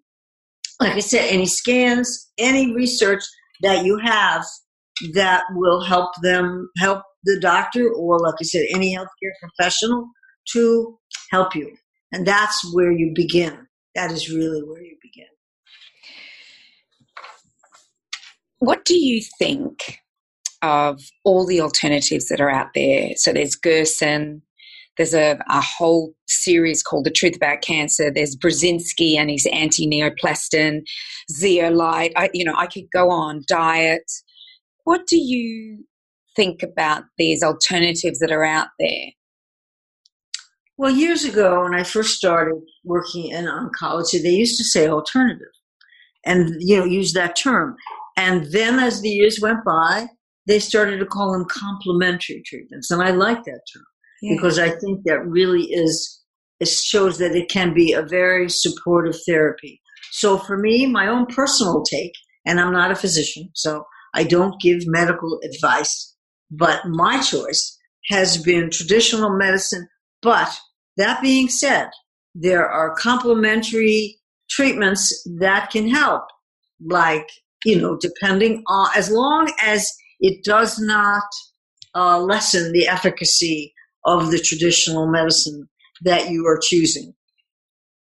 [0.80, 3.22] like I said, any scans, any research
[3.62, 4.44] that you have
[5.14, 10.08] that will help them help the doctor or like I said any healthcare professional
[10.52, 10.98] to
[11.30, 11.76] help you.
[12.12, 13.66] And that's where you begin.
[13.94, 15.26] That is really where you begin.
[18.58, 20.00] What do you think
[20.66, 23.10] of all the alternatives that are out there?
[23.16, 24.42] So there's Gerson,
[24.96, 28.10] there's a, a whole series called The Truth About Cancer.
[28.10, 30.82] There's Burzynski and his antineoplaston,
[31.30, 32.12] zeolite.
[32.16, 33.44] I, you know, I could go on.
[33.46, 34.10] Diet.
[34.84, 35.84] What do you
[36.34, 39.10] think about these alternatives that are out there?
[40.78, 45.48] Well, years ago, when I first started working in oncology, they used to say alternative
[46.24, 47.76] and, you know, use that term.
[48.16, 50.08] And then as the years went by,
[50.46, 52.90] they started to call them complementary treatments.
[52.90, 53.84] And I like that term
[54.22, 54.34] yeah.
[54.34, 56.22] because I think that really is,
[56.60, 59.80] it shows that it can be a very supportive therapy.
[60.12, 62.12] So for me, my own personal take,
[62.46, 66.14] and I'm not a physician, so I don't give medical advice,
[66.50, 67.76] but my choice
[68.08, 69.88] has been traditional medicine.
[70.22, 70.56] But
[70.96, 71.90] that being said,
[72.34, 76.22] there are complementary treatments that can help,
[76.80, 77.28] like,
[77.64, 81.24] you know, depending on, as long as it does not
[81.94, 83.72] uh, lessen the efficacy
[84.04, 85.68] of the traditional medicine
[86.02, 87.14] that you are choosing.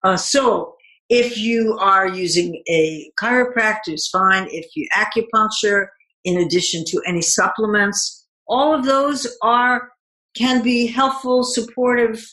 [0.03, 0.75] Uh, so,
[1.09, 4.49] if you are using a chiropractor, it's fine.
[4.51, 5.87] If you acupuncture,
[6.25, 9.91] in addition to any supplements, all of those are
[10.35, 12.25] can be helpful, supportive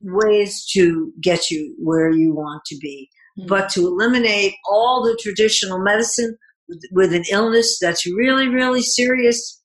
[0.00, 3.10] ways to get you where you want to be.
[3.38, 3.48] Mm-hmm.
[3.48, 6.36] But to eliminate all the traditional medicine
[6.68, 9.62] with, with an illness that's really, really serious,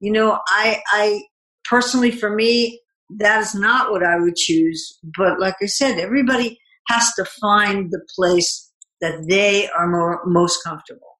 [0.00, 1.22] you know, I, I
[1.64, 2.80] personally, for me,
[3.18, 4.98] that is not what I would choose.
[5.16, 10.62] But like I said, everybody has to find the place that they are more, most
[10.64, 11.18] comfortable,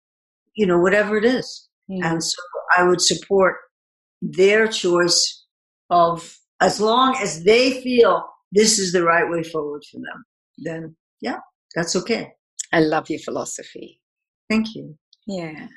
[0.54, 1.68] you know, whatever it is.
[1.90, 2.04] Mm.
[2.04, 2.42] And so
[2.76, 3.56] I would support
[4.20, 5.44] their choice
[5.90, 10.24] of as long as they feel this is the right way forward for them,
[10.58, 11.38] then yeah,
[11.74, 12.32] that's okay.
[12.72, 14.00] I love your philosophy.
[14.48, 14.96] Thank you.
[15.26, 15.68] Yeah.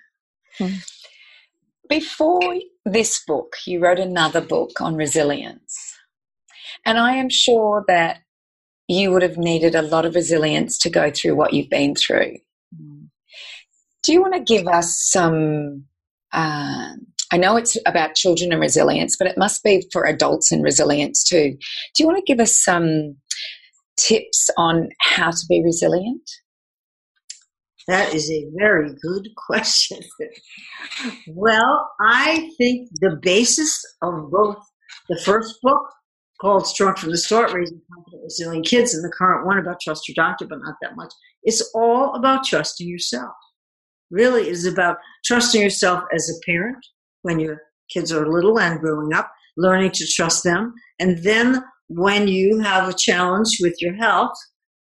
[0.57, 0.75] Hmm.
[1.87, 2.55] Before
[2.85, 5.95] this book, you wrote another book on resilience.
[6.85, 8.21] And I am sure that
[8.87, 12.37] you would have needed a lot of resilience to go through what you've been through.
[12.75, 13.09] Mm.
[14.03, 15.85] Do you want to give us some?
[16.31, 16.93] Uh,
[17.31, 21.23] I know it's about children and resilience, but it must be for adults and resilience
[21.23, 21.57] too.
[21.95, 23.15] Do you want to give us some
[23.97, 26.29] tips on how to be resilient?
[27.87, 29.99] That is a very good question.
[31.27, 34.57] well, I think the basis of both
[35.09, 35.81] the first book
[36.41, 40.07] called Strong from the Start, Raising Confident, Resilient Kids, and the current one about Trust
[40.07, 41.13] Your Doctor, but not that much.
[41.43, 43.33] It's all about trusting yourself.
[44.11, 46.85] Really is about trusting yourself as a parent
[47.21, 50.73] when your kids are little and growing up, learning to trust them.
[50.99, 54.35] And then when you have a challenge with your health,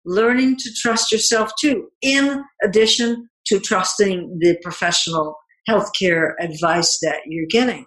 [0.05, 5.35] learning to trust yourself too, in addition to trusting the professional
[5.69, 7.85] healthcare advice that you're getting.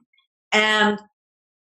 [0.52, 0.98] And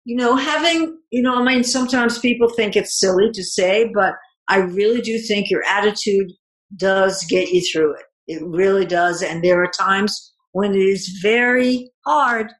[0.08, 4.14] you know, having, you know, I mean, sometimes people think it's silly to say, but
[4.48, 6.32] I really do think your attitude
[6.78, 8.04] does get you through it.
[8.26, 9.22] It really does.
[9.22, 12.50] And there are times when it is very hard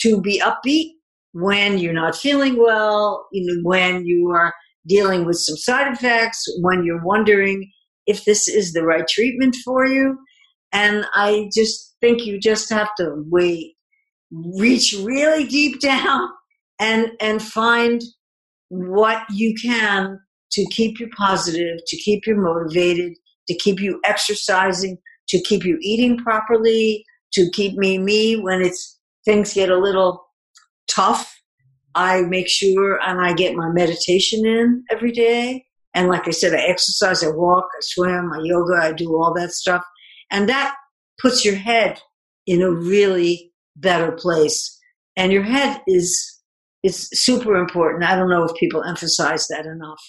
[0.00, 0.92] to be upbeat
[1.32, 4.54] when you're not feeling well, you know, when you are
[4.86, 7.70] dealing with some side effects, when you're wondering
[8.06, 10.18] if this is the right treatment for you.
[10.72, 13.74] And I just think you just have to wait,
[14.30, 16.28] reach really deep down
[16.80, 18.02] and and find
[18.68, 20.18] what you can
[20.52, 23.12] to keep you positive, to keep you motivated,
[23.48, 28.98] to keep you exercising, to keep you eating properly, to keep me me when it's
[29.24, 30.24] things get a little
[30.88, 31.33] tough.
[31.94, 35.66] I make sure and I get my meditation in every day.
[35.94, 39.32] And like I said, I exercise, I walk, I swim, I yoga, I do all
[39.34, 39.84] that stuff.
[40.30, 40.74] And that
[41.20, 42.00] puts your head
[42.46, 44.76] in a really better place.
[45.16, 46.34] And your head is
[46.82, 48.04] it's super important.
[48.04, 50.00] I don't know if people emphasize that enough,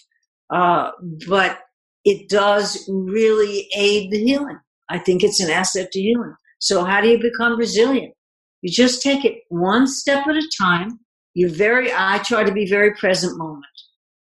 [0.50, 0.92] uh,
[1.28, 1.60] but
[2.04, 4.60] it does really aid the healing.
[4.90, 6.36] I think it's an asset to healing.
[6.60, 8.14] So how do you become resilient?
[8.62, 11.00] You just take it one step at a time.
[11.36, 13.66] You very, I try to be very present moment.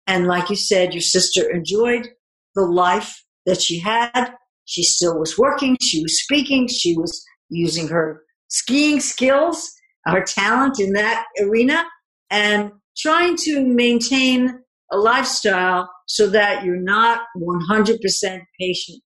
[0.06, 2.08] And like you said, your sister enjoyed
[2.54, 4.32] the life that she had.
[4.64, 5.76] She still was working.
[5.82, 6.68] She was speaking.
[6.68, 9.70] She was using her skiing skills,
[10.06, 11.84] her talent in that arena
[12.30, 14.60] and trying to maintain
[14.92, 19.02] a lifestyle so that you're not 100% patient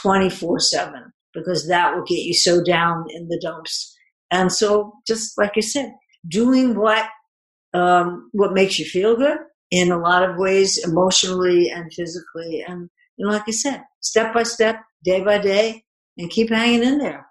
[0.00, 3.94] 24 7 because that will get you so down in the dumps
[4.30, 5.92] And so, just like I said,
[6.28, 7.06] doing what
[7.74, 9.38] um, what makes you feel good
[9.70, 14.32] in a lot of ways, emotionally and physically, and you know, like I said, step
[14.32, 15.84] by step, day by day,
[16.16, 17.26] and keep hanging in there.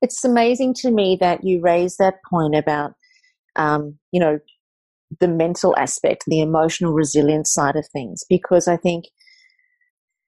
[0.00, 2.92] It's amazing to me that you raise that point about,
[3.56, 4.38] um, you know,
[5.20, 9.06] the mental aspect, the emotional resilience side of things, because I think,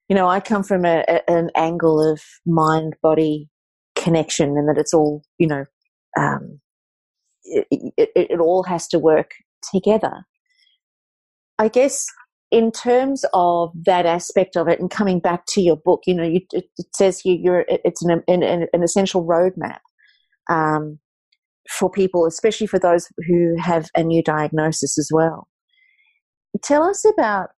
[0.09, 3.49] you know, I come from a, a, an angle of mind body
[3.95, 5.65] connection and that it's all, you know,
[6.17, 6.60] um,
[7.51, 9.31] it, it, it all has to work
[9.71, 10.25] together.
[11.59, 12.05] I guess
[12.49, 16.23] in terms of that aspect of it and coming back to your book, you know,
[16.23, 19.79] you, it, says here you're, it's an, an, an essential roadmap
[20.49, 20.99] um,
[21.69, 25.47] for people, especially for those who have a new diagnosis as well.
[26.61, 27.49] Tell us about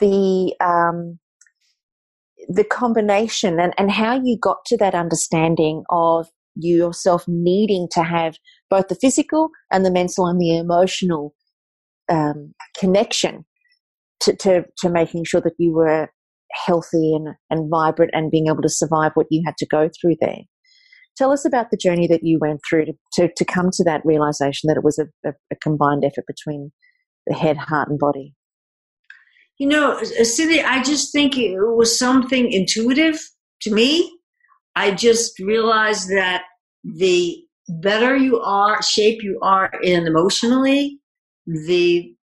[0.00, 1.18] the um,
[2.48, 8.02] the combination and, and how you got to that understanding of you yourself needing to
[8.02, 8.36] have
[8.70, 11.34] both the physical and the mental and the emotional
[12.08, 13.44] um, connection
[14.20, 16.10] to, to, to making sure that you were
[16.52, 20.16] healthy and, and vibrant and being able to survive what you had to go through
[20.20, 20.42] there.
[21.16, 24.02] Tell us about the journey that you went through to, to, to come to that
[24.04, 26.72] realization that it was a, a, a combined effort between
[27.26, 28.34] the head, heart, and body.
[29.58, 33.20] You know, Cindy, I just think it was something intuitive
[33.62, 34.18] to me.
[34.74, 36.42] I just realized that
[36.82, 40.98] the better you are, shape you are in emotionally,
[41.46, 42.14] the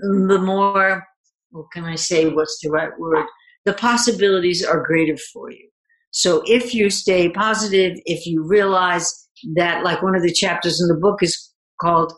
[0.00, 1.04] the more
[1.50, 2.28] what can I say?
[2.28, 3.26] What's the right word?
[3.64, 5.68] The possibilities are greater for you.
[6.10, 10.88] So if you stay positive, if you realize that, like one of the chapters in
[10.88, 12.12] the book is called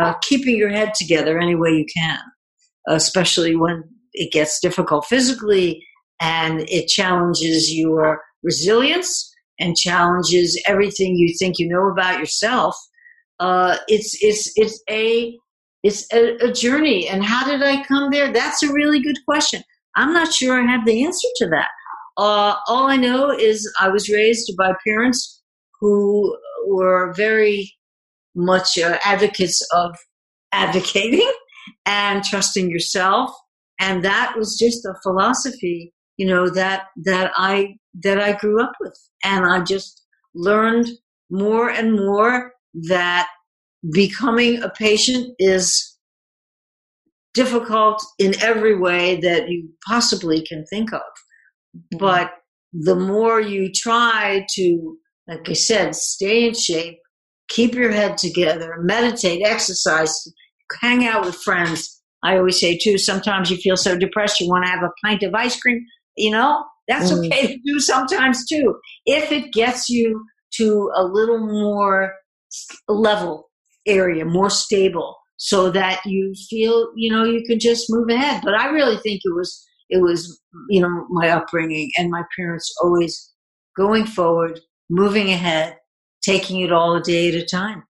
[0.00, 2.20] uh, "Keeping Your Head Together Any Way You Can,"
[2.88, 5.84] especially when it gets difficult physically
[6.20, 12.76] and it challenges your resilience and challenges everything you think you know about yourself.
[13.40, 15.36] Uh, it's it's it's a
[15.82, 17.06] it's a, a journey.
[17.08, 18.32] And how did I come there?
[18.32, 19.62] That's a really good question.
[19.96, 21.68] I'm not sure I have the answer to that.
[22.16, 25.42] Uh, all I know is I was raised by parents
[25.80, 26.36] who
[26.66, 27.72] were very
[28.34, 29.94] much uh, advocates of
[30.52, 31.30] advocating
[31.86, 33.30] and trusting yourself,
[33.78, 38.72] and that was just a philosophy, you know, that that I that I grew up
[38.80, 40.02] with, and I just
[40.34, 40.88] learned
[41.30, 42.52] more and more
[42.88, 43.28] that
[43.92, 45.96] becoming a patient is
[47.34, 51.00] difficult in every way that you possibly can think of.
[51.76, 51.98] Mm-hmm.
[51.98, 52.32] But
[52.72, 56.98] the more you try to, like I said, stay in shape,
[57.48, 60.12] keep your head together, meditate, exercise,
[60.80, 62.00] hang out with friends.
[62.24, 65.22] I always say too, sometimes you feel so depressed you want to have a pint
[65.22, 65.84] of ice cream.
[66.16, 67.26] You know, that's mm.
[67.26, 68.74] okay to do sometimes too.
[69.06, 70.24] If it gets you
[70.56, 72.14] to a little more
[72.88, 73.50] level
[73.86, 78.42] area, more stable, so that you feel you know you can just move ahead.
[78.44, 82.72] But I really think it was it was you know my upbringing and my parents
[82.82, 83.32] always
[83.76, 84.60] going forward,
[84.90, 85.76] moving ahead,
[86.22, 87.82] taking it all a day at a time.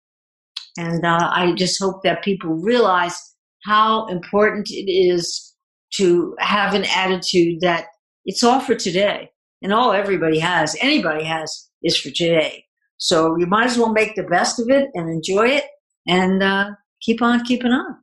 [0.76, 3.16] And uh, I just hope that people realize
[3.64, 5.55] how important it is
[5.97, 7.86] to have an attitude that
[8.25, 9.31] it's all for today.
[9.62, 12.64] And all everybody has, anybody has, is for today.
[12.99, 15.64] So you might as well make the best of it and enjoy it
[16.07, 16.70] and uh,
[17.01, 17.97] keep on keeping on.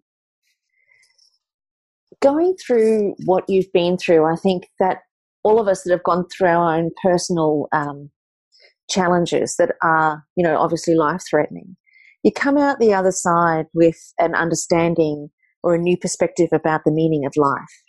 [2.22, 5.00] Going through what you've been through, I think that
[5.44, 8.12] all of us that have gone through our own personal um,
[8.90, 11.78] challenges that are, you know, obviously life threatening,
[12.24, 15.30] you come out the other side with an understanding
[15.64, 17.82] or a new perspective about the meaning of life.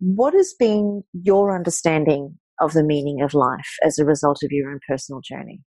[0.00, 4.70] What has been your understanding of the meaning of life as a result of your
[4.70, 5.62] own personal journey?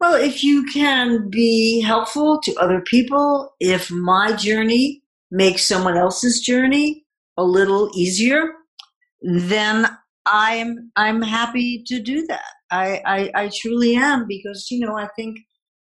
[0.00, 6.40] Well, if you can be helpful to other people, if my journey makes someone else's
[6.40, 7.04] journey
[7.36, 8.52] a little easier,
[9.20, 9.86] then
[10.24, 12.52] I'm I'm happy to do that.
[12.70, 15.38] I, I, I truly am because you know I think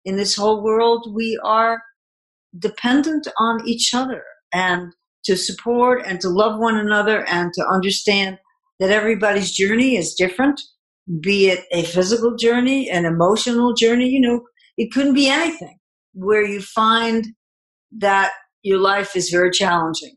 [0.05, 1.81] in this whole world we are
[2.57, 4.93] dependent on each other and
[5.27, 8.39] to support and to love one another and to understand
[8.79, 10.59] that everybody's journey is different
[11.21, 14.41] be it a physical journey, an emotional journey, you know,
[14.77, 15.77] it couldn't be anything
[16.13, 17.27] where you find
[17.97, 18.31] that
[18.63, 20.15] your life is very challenging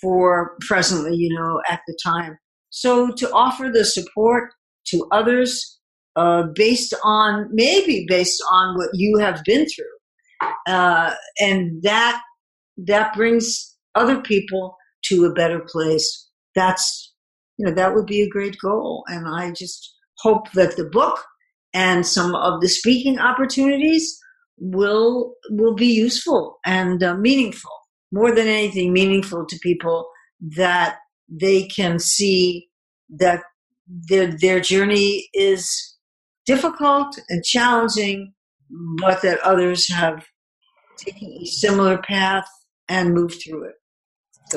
[0.00, 2.38] for presently, you know, at the time.
[2.70, 4.52] So to offer the support
[4.88, 5.78] to others
[6.14, 10.48] uh, based on, maybe based on what you have been through.
[10.66, 12.20] Uh, and that,
[12.76, 14.76] that brings other people
[15.06, 16.28] to a better place.
[16.54, 17.12] That's,
[17.56, 19.04] you know, that would be a great goal.
[19.08, 21.24] And I just, hope that the book
[21.74, 24.18] and some of the speaking opportunities
[24.58, 27.70] will will be useful and uh, meaningful
[28.12, 30.08] more than anything meaningful to people
[30.40, 30.96] that
[31.28, 32.68] they can see
[33.08, 33.42] that
[33.86, 35.96] their their journey is
[36.46, 38.32] difficult and challenging
[39.00, 40.26] but that others have
[40.96, 42.48] taken a similar path
[42.88, 43.74] and moved through it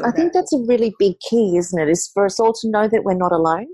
[0.03, 1.89] I think that's a really big key, isn't it?
[1.89, 3.67] Is for us all to know that we're not alone.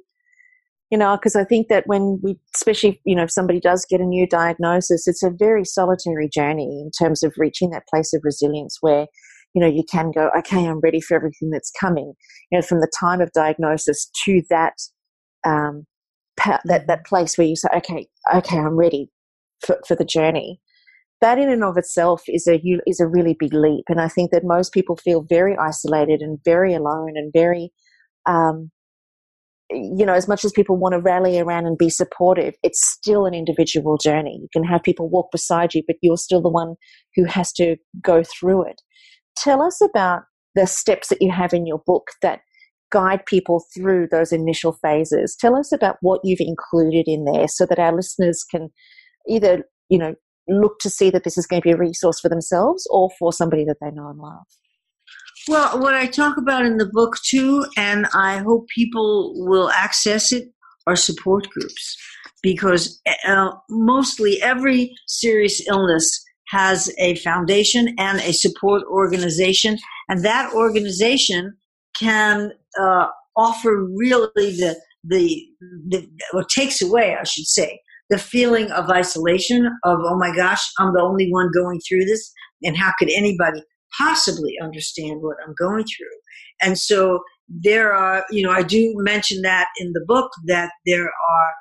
[0.90, 4.00] You know, because I think that when we, especially, you know, if somebody does get
[4.00, 8.22] a new diagnosis, it's a very solitary journey in terms of reaching that place of
[8.24, 9.08] resilience where,
[9.54, 12.14] you know, you can go, okay, I'm ready for everything that's coming.
[12.52, 14.76] You know, from the time of diagnosis to that,
[15.46, 15.86] um,
[16.38, 19.10] that that place where you say, okay, okay, I'm ready
[19.66, 20.62] for, for the journey
[21.22, 24.32] that in and of itself is a is a really big leap, and I think
[24.32, 27.72] that most people feel very isolated and very alone and very,
[28.26, 28.72] um,
[29.72, 33.26] you know, as much as people want to rally around and be supportive, it's still
[33.26, 34.40] an individual journey.
[34.42, 36.76] You can have people walk beside you, but you're still the one
[37.16, 38.82] who has to go through it.
[39.38, 40.24] Tell us about
[40.56, 42.40] the steps that you have in your book that
[42.92, 45.36] guide people through those initial phases.
[45.40, 48.70] Tell us about what you've included in there so that our listeners can
[49.28, 50.16] either you know
[50.48, 53.34] look to see that this is going to be a resource for themselves or for
[53.34, 54.46] somebody that they know and love?
[55.48, 60.32] Well, what I talk about in the book too, and I hope people will access
[60.32, 60.50] it,
[60.86, 61.98] are support groups.
[62.44, 69.78] Because uh, mostly every serious illness has a foundation and a support organization,
[70.08, 71.58] and that organization
[72.00, 75.46] can uh, offer really the, the,
[75.88, 77.80] the, or takes away, I should say,
[78.10, 82.32] the feeling of isolation of oh my gosh i'm the only one going through this
[82.64, 83.62] and how could anybody
[83.98, 86.18] possibly understand what i'm going through?
[86.62, 91.06] And so there are you know i do mention that in the book that there
[91.06, 91.54] are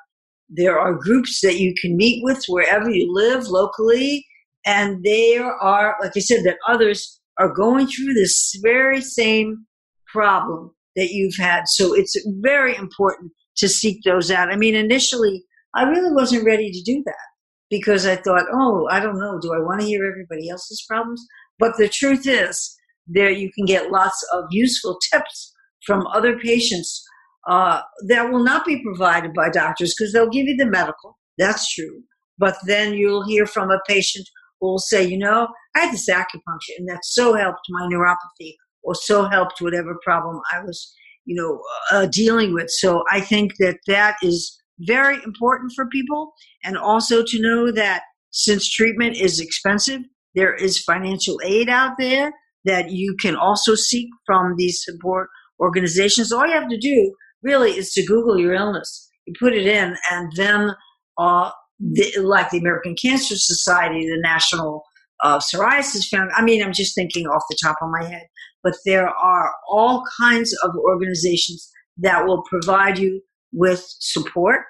[0.49, 4.25] there are groups that you can meet with wherever you live locally
[4.65, 9.65] and there are like i said that others are going through this very same
[10.07, 11.67] problem that you've had.
[11.67, 14.51] So it's very important to seek those out.
[14.51, 15.43] I mean initially
[15.77, 17.27] I really wasn't ready to do that
[17.69, 21.23] because I thought, oh, I don't know, do I want to hear everybody else's problems?
[21.59, 22.75] But the truth is,
[23.05, 25.53] there you can get lots of useful tips
[25.85, 27.05] from other patients
[27.47, 31.17] uh, that will not be provided by doctors because they'll give you the medical.
[31.37, 32.01] That's true.
[32.39, 34.27] But then you'll hear from a patient
[34.59, 38.55] who will say, you know, I had this acupuncture and that so helped my neuropathy
[38.83, 40.93] or so helped whatever problem I was,
[41.25, 41.61] you know,
[41.91, 42.69] uh, dealing with.
[42.69, 46.33] So I think that that is very important for people.
[46.63, 50.01] And also to know that since treatment is expensive,
[50.35, 52.31] there is financial aid out there
[52.65, 56.31] that you can also seek from these support organizations.
[56.31, 59.09] All you have to do really is to Google your illness.
[59.25, 60.71] You put it in, and then,
[61.17, 64.83] uh, the, like the American Cancer Society, the National
[65.23, 66.33] uh, Psoriasis Foundation.
[66.35, 68.27] I mean, I'm just thinking off the top of my head,
[68.63, 73.21] but there are all kinds of organizations that will provide you
[73.57, 74.61] with support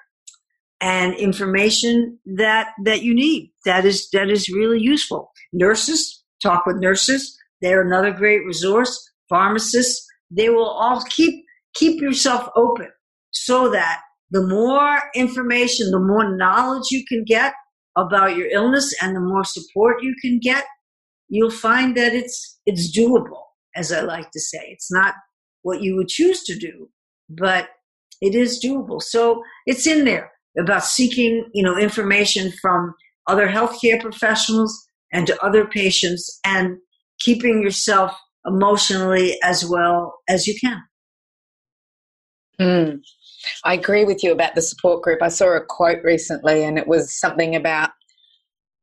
[0.80, 3.52] and information that that you need.
[3.64, 5.30] That is that is really useful.
[5.52, 7.36] Nurses talk with nurses.
[7.60, 9.10] They're another great resource.
[9.28, 12.88] Pharmacists they will all keep keep yourself open
[13.30, 17.54] so that the more information the more knowledge you can get
[17.96, 20.64] about your illness and the more support you can get
[21.28, 23.42] you'll find that it's it's doable
[23.74, 24.60] as i like to say.
[24.68, 25.14] It's not
[25.62, 26.88] what you would choose to do
[27.28, 27.68] but
[28.20, 29.02] it is doable.
[29.02, 32.94] So it's in there about seeking, you know, information from
[33.26, 36.78] other healthcare professionals and to other patients and
[37.20, 38.12] keeping yourself
[38.46, 40.82] emotionally as well as you can.
[42.60, 43.00] Mm.
[43.64, 45.22] I agree with you about the support group.
[45.22, 47.90] I saw a quote recently, and it was something about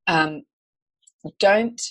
[0.08, 0.44] um,
[1.40, 1.82] don't.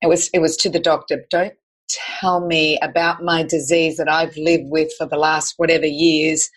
[0.00, 1.24] It was it was to the doctor.
[1.30, 1.54] Don't
[1.88, 6.48] tell me about my disease that I've lived with for the last whatever years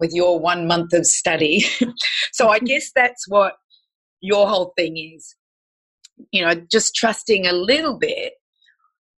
[0.00, 1.64] with your one month of study.
[2.32, 3.54] so I guess that's what
[4.20, 5.34] your whole thing is.
[6.30, 8.34] You know, just trusting a little bit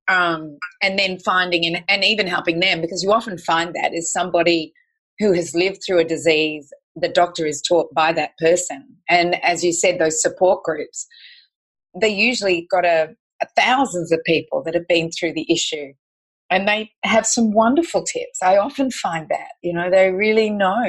[0.07, 4.11] um, and then finding and, and even helping them because you often find that is
[4.11, 4.73] somebody
[5.19, 9.63] who has lived through a disease the doctor is taught by that person and as
[9.63, 11.07] you said those support groups
[11.99, 13.09] they usually got a,
[13.41, 15.93] a thousands of people that have been through the issue
[16.49, 18.41] and they have some wonderful tips.
[18.43, 20.83] I often find that, you know, they really know,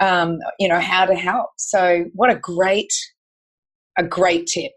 [0.00, 1.50] um, you know, how to help.
[1.58, 2.92] So, what a great,
[3.98, 4.72] a great tip.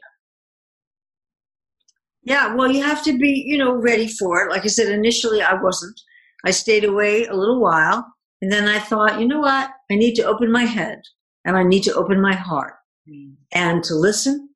[2.23, 4.51] Yeah, well, you have to be, you know, ready for it.
[4.51, 5.99] Like I said, initially I wasn't.
[6.45, 8.05] I stayed away a little while,
[8.41, 9.69] and then I thought, you know what?
[9.91, 10.99] I need to open my head
[11.45, 12.73] and I need to open my heart
[13.09, 13.33] mm.
[13.53, 14.49] and to listen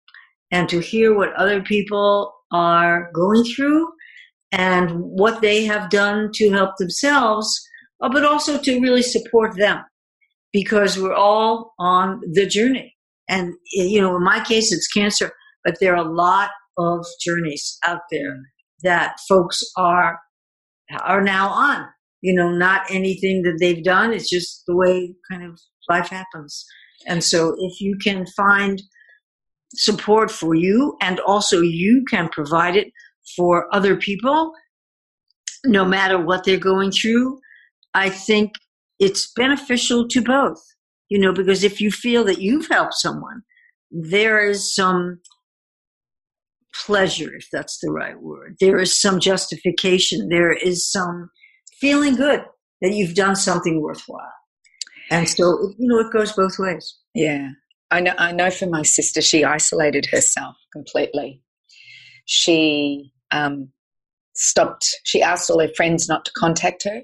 [0.51, 3.87] and to hear what other people are going through
[4.51, 7.59] and what they have done to help themselves,
[8.01, 9.83] uh, but also to really support them
[10.51, 12.95] because we're all on the journey.
[13.29, 15.31] And, you know, in my case, it's cancer,
[15.63, 18.37] but there are a lot of journeys out there
[18.83, 20.19] that folks are,
[21.01, 21.85] are now on.
[22.21, 24.13] You know, not anything that they've done.
[24.13, 26.65] It's just the way kind of life happens.
[27.07, 28.81] And so if you can find
[29.73, 32.87] support for you and also you can provide it
[33.35, 34.53] for other people,
[35.65, 37.39] no matter what they're going through,
[37.93, 38.53] I think
[38.99, 40.61] it's beneficial to both,
[41.09, 43.41] you know, because if you feel that you've helped someone,
[43.91, 45.19] there is some
[46.73, 48.55] pleasure, if that's the right word.
[48.59, 50.29] There is some justification.
[50.29, 51.29] There is some
[51.79, 52.43] feeling good
[52.81, 54.31] that you've done something worthwhile.
[55.09, 56.97] And so, you know, it goes both ways.
[57.13, 57.49] Yeah.
[57.91, 61.41] I know, I know for my sister, she isolated herself completely.
[62.25, 63.69] She um,
[64.35, 67.01] stopped, she asked all her friends not to contact her.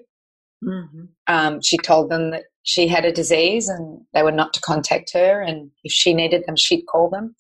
[0.64, 1.04] Mm-hmm.
[1.28, 5.14] Um, she told them that she had a disease and they were not to contact
[5.14, 5.42] her.
[5.42, 7.36] And if she needed them, she'd call them.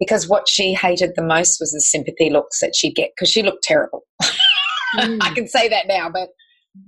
[0.00, 3.42] Because what she hated the most was the sympathy looks that she'd get because she
[3.42, 4.02] looked terrible.
[4.96, 5.22] Mm.
[5.22, 6.28] I can say that now, but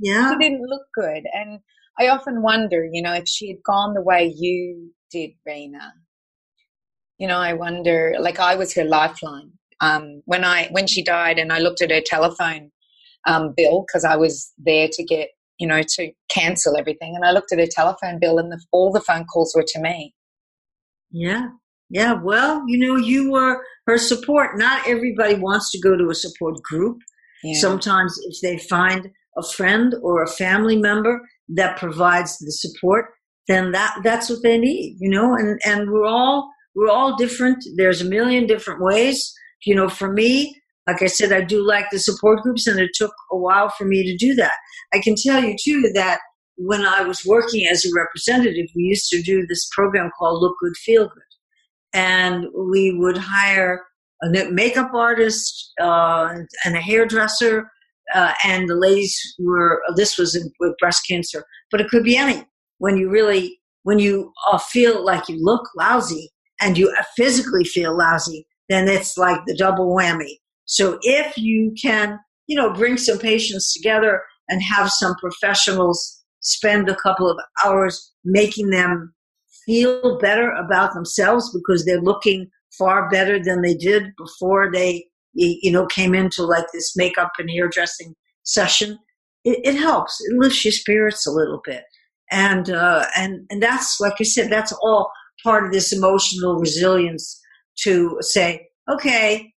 [0.01, 0.31] yeah.
[0.31, 1.23] she didn't look good.
[1.33, 1.61] And
[1.99, 5.95] I often wonder, you know, if she had gone the way you did, Rena,
[7.19, 9.53] you know, I wonder, like I was her lifeline.
[9.81, 12.71] Um, when I when she died, and I looked at her telephone
[13.27, 17.33] um, bill because I was there to get, you know, to cancel everything, and I
[17.33, 20.15] looked at her telephone bill, and the, all the phone calls were to me.
[21.11, 21.49] Yeah,
[21.91, 22.15] yeah.
[22.15, 24.59] Well, you know, you were her support.
[24.59, 26.99] Not everybody wants to go to a support group.
[27.43, 27.59] Yeah.
[27.59, 33.07] Sometimes, if they find a friend or a family member that provides the support,
[33.49, 35.35] then that that's what they need, you know.
[35.35, 37.65] And and we're all we're all different.
[37.77, 39.33] There's a million different ways.
[39.65, 42.91] You know, for me, like I said, I do like the support groups, and it
[42.95, 44.55] took a while for me to do that.
[44.93, 46.21] I can tell you too that
[46.57, 50.57] when I was working as a representative, we used to do this program called Look
[50.61, 51.23] Good, Feel Good,
[51.93, 53.83] and we would hire
[54.23, 56.35] a makeup artist uh,
[56.65, 57.71] and a hairdresser
[58.15, 62.17] uh, and the ladies were this was in, with breast cancer but it could be
[62.17, 62.45] any
[62.79, 67.97] when you really when you uh, feel like you look lousy and you physically feel
[67.97, 73.19] lousy then it's like the double whammy so if you can you know bring some
[73.19, 79.15] patients together and have some professionals spend a couple of hours making them
[79.65, 85.05] feel better about themselves because they're looking far better than they did before they
[85.35, 88.99] you know, came into like this makeup and hairdressing session,
[89.45, 90.21] it, it helps.
[90.21, 91.85] It lifts your spirits a little bit.
[92.31, 95.11] And, uh, and, and that's, like I said, that's all
[95.43, 97.41] part of this emotional resilience
[97.83, 99.53] to say, okay,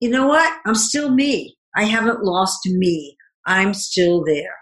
[0.00, 0.52] you know what?
[0.66, 1.56] I'm still me.
[1.76, 3.16] I haven't lost me.
[3.46, 4.54] I'm still there.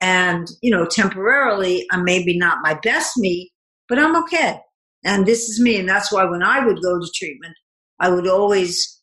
[0.00, 3.52] And, you know, temporarily, I'm maybe not my best me,
[3.88, 4.60] but I'm okay.
[5.04, 5.78] And this is me.
[5.78, 7.54] And that's why when I would go to treatment,
[7.98, 9.00] I would always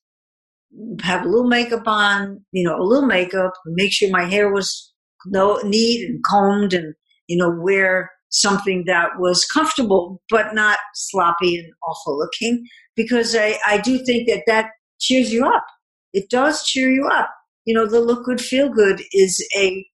[1.02, 4.94] have a little makeup on, you know, a little makeup, make sure my hair was
[5.26, 6.94] neat and combed and,
[7.28, 12.66] you know, wear something that was comfortable but not sloppy and awful looking
[12.96, 15.66] because I, I do think that that cheers you up.
[16.14, 17.30] It does cheer you up.
[17.66, 19.86] You know, the look good, feel good is a,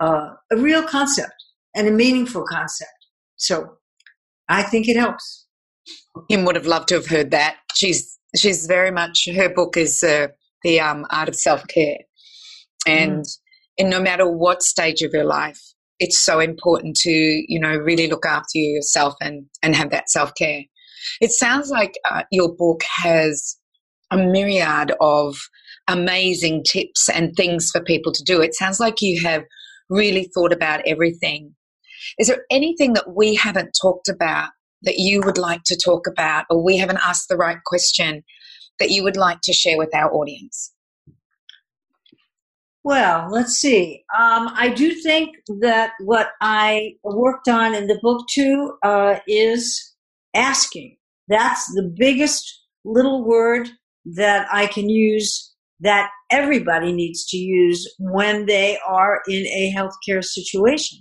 [0.00, 1.32] uh, a real concept
[1.74, 2.90] and a meaningful concept.
[3.36, 3.78] So
[4.48, 5.46] I think it helps.
[6.28, 7.56] Kim would have loved to have heard that.
[7.74, 10.28] She's she's very much her book is uh,
[10.62, 11.98] the um, art of self care,
[12.86, 13.38] and mm.
[13.76, 15.60] in no matter what stage of your life,
[15.98, 20.32] it's so important to you know really look after yourself and and have that self
[20.34, 20.62] care.
[21.20, 23.56] It sounds like uh, your book has
[24.10, 25.36] a myriad of
[25.88, 28.40] amazing tips and things for people to do.
[28.40, 29.44] It sounds like you have
[29.90, 31.54] really thought about everything.
[32.18, 34.50] Is there anything that we haven't talked about
[34.82, 38.22] that you would like to talk about, or we haven't asked the right question
[38.78, 40.72] that you would like to share with our audience?
[42.84, 44.04] Well, let's see.
[44.18, 49.94] Um, I do think that what I worked on in the book too uh, is
[50.38, 50.96] asking.
[51.28, 52.44] That's the biggest
[52.84, 53.68] little word
[54.16, 60.24] that I can use that everybody needs to use when they are in a healthcare
[60.24, 60.98] situation.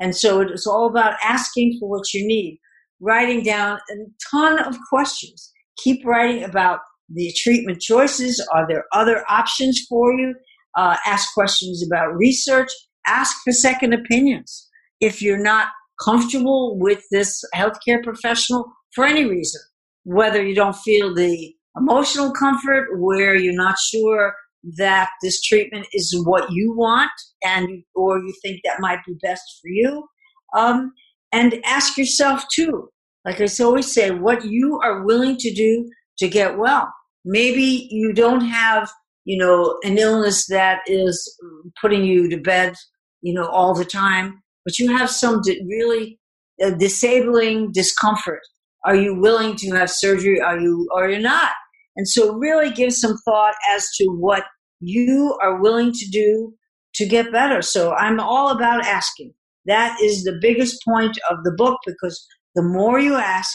[0.00, 2.58] And so it is all about asking for what you need
[3.00, 3.94] writing down a
[4.30, 5.52] ton of questions.
[5.78, 8.44] Keep writing about the treatment choices.
[8.52, 10.34] Are there other options for you?
[10.76, 12.70] Uh, ask questions about research.
[13.06, 14.68] Ask for second opinions.
[15.00, 15.68] If you're not
[16.04, 19.60] comfortable with this healthcare professional for any reason,
[20.04, 24.34] whether you don't feel the emotional comfort, where you're not sure
[24.76, 27.10] that this treatment is what you want,
[27.44, 30.08] and or you think that might be best for you,
[30.56, 30.92] um,
[31.32, 32.88] and ask yourself too.
[33.24, 36.92] Like I always say, what you are willing to do to get well.
[37.24, 38.90] Maybe you don't have,
[39.24, 41.38] you know, an illness that is
[41.80, 42.74] putting you to bed,
[43.20, 46.18] you know, all the time, but you have some really
[46.64, 48.40] uh, disabling discomfort.
[48.88, 50.40] Are you willing to have surgery?
[50.40, 51.52] Are you, or you're not?
[51.96, 54.44] And so really give some thought as to what
[54.80, 56.54] you are willing to do
[56.94, 57.60] to get better.
[57.60, 59.34] So I'm all about asking.
[59.66, 63.52] That is the biggest point of the book because the more you ask,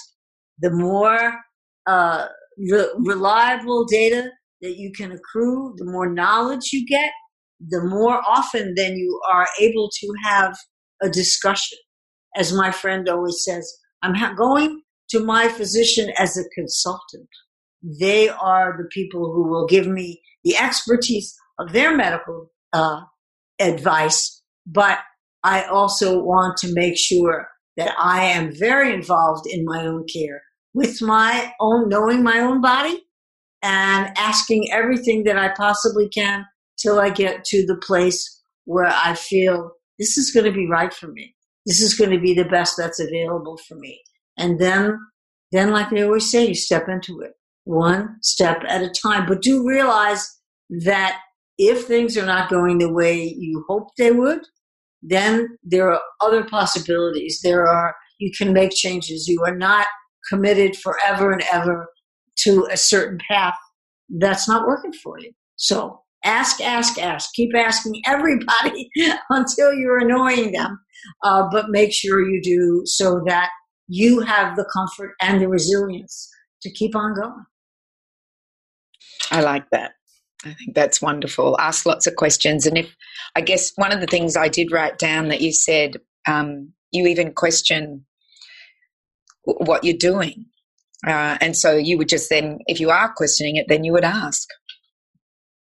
[0.60, 1.34] the more
[1.88, 2.28] uh,
[2.60, 4.30] re- reliable data
[4.62, 7.12] that you can accrue, the more knowledge you get,
[7.60, 10.56] the more often then you are able to have
[11.02, 11.80] a discussion.
[12.36, 13.68] As my friend always says,
[14.04, 14.84] I'm ha- going
[15.14, 17.30] to my physician as a consultant.
[17.82, 23.02] They are the people who will give me the expertise of their medical uh,
[23.60, 25.00] advice, but
[25.44, 27.48] I also want to make sure
[27.78, 30.42] that I am very involved in my own care
[30.74, 33.04] with my own, knowing my own body
[33.62, 36.46] and asking everything that I possibly can
[36.78, 40.94] till I get to the place where I feel this is going to be right
[40.94, 41.36] for me.
[41.66, 44.02] This is going to be the best that's available for me.
[44.38, 44.98] And then,
[45.52, 47.34] then like they always say, you step into it
[47.66, 49.26] one step at a time.
[49.28, 50.28] But do realize
[50.86, 51.20] that
[51.58, 54.42] if things are not going the way you hoped they would,
[55.02, 57.42] then there are other possibilities.
[57.44, 59.28] There are, you can make changes.
[59.28, 59.88] You are not
[60.30, 61.88] committed forever and ever
[62.40, 63.56] to a certain path
[64.10, 65.32] that's not working for you.
[65.56, 67.32] So ask, ask, ask.
[67.34, 68.90] Keep asking everybody
[69.30, 70.80] until you're annoying them.
[71.24, 73.50] Uh, but make sure you do so that
[73.88, 76.30] you have the comfort and the resilience
[76.62, 77.46] to keep on going.
[79.32, 79.94] I like that.
[80.46, 81.60] I think that's wonderful.
[81.60, 82.66] Ask lots of questions.
[82.66, 82.96] And if
[83.36, 87.08] I guess one of the things I did write down that you said, um, you
[87.08, 88.06] even question
[89.44, 90.46] what you're doing.
[91.06, 94.06] Uh, and so you would just then, if you are questioning it, then you would
[94.06, 94.48] ask.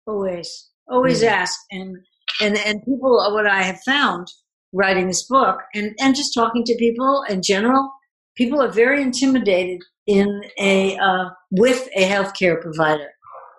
[0.05, 1.27] Always, always mm.
[1.27, 1.59] ask.
[1.71, 1.97] And,
[2.39, 4.27] and, and people, what I have found
[4.73, 7.91] writing this book and, and just talking to people in general,
[8.35, 13.09] people are very intimidated in a, uh, with a healthcare provider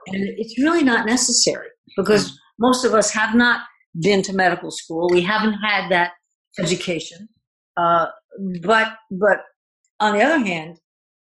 [0.08, 3.60] and it's really not necessary because most of us have not
[4.00, 5.08] been to medical school.
[5.10, 6.12] We haven't had that
[6.58, 7.28] education.
[7.76, 8.06] Uh,
[8.62, 9.38] but but
[10.00, 10.78] on the other hand,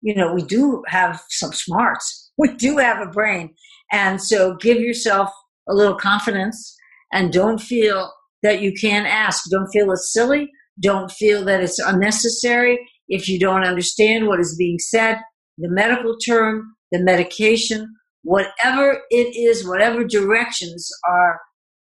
[0.02, 2.20] you know, we do have some smarts.
[2.38, 3.54] We do have a brain.
[3.92, 5.30] And so give yourself
[5.70, 6.76] a little confidence
[7.14, 8.12] and don't feel
[8.42, 9.44] that you can't ask.
[9.52, 10.50] Don't feel it's silly.
[10.80, 12.80] Don't feel that it's unnecessary.
[13.12, 15.20] If you don't understand what is being said,
[15.58, 17.94] the medical term, the medication,
[18.24, 21.42] whatever it is, whatever directions are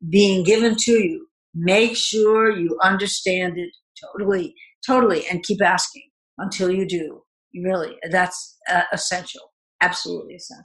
[0.10, 3.70] being given to you, make sure you understand it
[4.02, 4.56] totally,
[4.86, 6.10] totally, and keep asking
[6.40, 7.22] until you do.
[7.54, 10.64] Really, that's uh, essential, absolutely essential.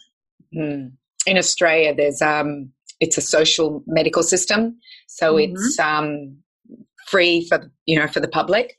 [0.57, 0.93] Mm.
[1.27, 5.55] In Australia, there's um, it's a social medical system, so mm-hmm.
[5.55, 6.39] it's um,
[7.07, 8.79] free for you know for the public.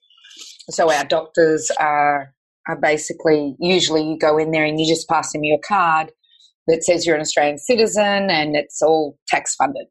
[0.70, 2.34] So our doctors are
[2.68, 6.11] are basically usually you go in there and you just pass them your card
[6.68, 9.86] that says you're an Australian citizen and it's all tax funded.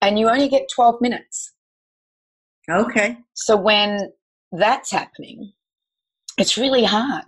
[0.00, 1.52] And you only get 12 minutes.
[2.70, 3.18] Okay.
[3.34, 4.12] So when
[4.52, 5.52] that's happening,
[6.38, 7.24] it's really hard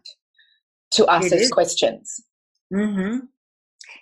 [0.92, 1.51] to ask it those is.
[1.51, 2.20] questions.
[2.72, 3.26] Mm-hmm.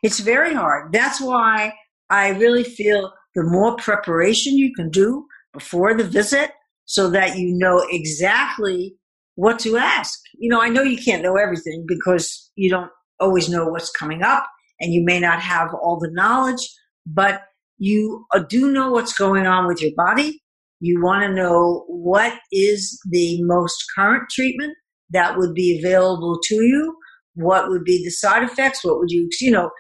[0.03, 0.93] It's very hard.
[0.93, 1.73] That's why
[2.11, 6.51] I really feel the more preparation you can do before the visit
[6.87, 8.97] so that you know exactly
[9.37, 10.19] what to ask.
[10.39, 14.23] You know, I know you can't know everything because you don't always know what's coming
[14.23, 14.47] up
[14.81, 16.69] and you may not have all the knowledge,
[17.07, 17.43] but
[17.79, 20.41] you uh, do know what's going on with your body.
[20.81, 24.75] You want to know what is the most current treatment
[25.11, 26.97] that would be available to you.
[27.35, 28.85] What would be the side effects?
[28.85, 29.71] What would you, you know,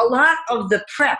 [0.00, 1.18] a lot of the prep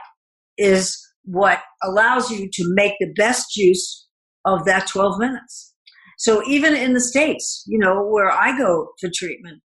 [0.57, 4.07] is what allows you to make the best use
[4.45, 5.75] of that 12 minutes.
[6.19, 9.61] So even in the States, you know, where I go for treatment,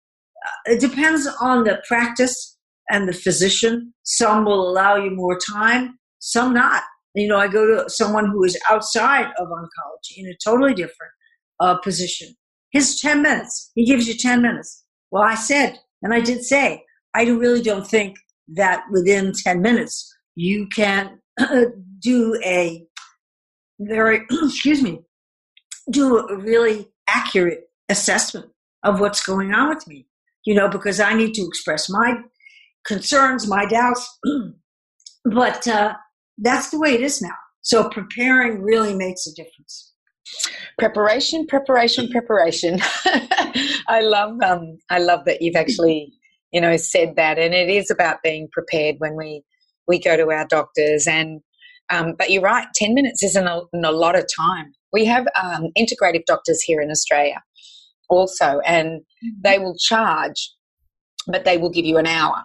[0.45, 2.57] uh, it depends on the practice
[2.89, 3.93] and the physician.
[4.03, 6.83] Some will allow you more time, some not.
[7.15, 11.11] You know, I go to someone who is outside of oncology in a totally different
[11.59, 12.29] uh, position.
[12.71, 14.83] His 10 minutes, he gives you 10 minutes.
[15.11, 16.83] Well, I said, and I did say,
[17.15, 18.17] I really don't think
[18.49, 21.19] that within 10 minutes you can
[21.99, 22.86] do a
[23.79, 25.01] very, excuse me,
[25.91, 28.47] do a really accurate assessment
[28.83, 30.07] of what's going on with me
[30.47, 32.15] you know, because I need to express my
[32.85, 34.17] concerns, my doubts.
[35.25, 35.93] but uh,
[36.37, 37.35] that's the way it is now.
[37.61, 39.91] So preparing really makes a difference.
[40.79, 42.79] Preparation, preparation, preparation.
[43.89, 46.13] I love um, I love that you've actually
[46.53, 49.43] you know said that, and it is about being prepared when we
[49.85, 51.07] we go to our doctors.
[51.07, 51.41] And
[51.89, 54.73] um, but you're right, ten minutes isn't a, a lot of time.
[54.91, 57.41] We have um, integrative doctors here in Australia
[58.09, 59.41] also, and mm-hmm.
[59.43, 60.51] they will charge,
[61.27, 62.41] but they will give you an hour.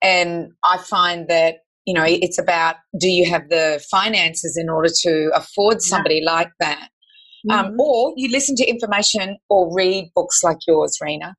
[0.00, 4.88] And I find that you know it's about do you have the finances in order
[5.02, 6.32] to afford somebody yeah.
[6.32, 6.88] like that
[7.50, 7.80] um, mm-hmm.
[7.80, 11.34] or you listen to information or read books like yours rena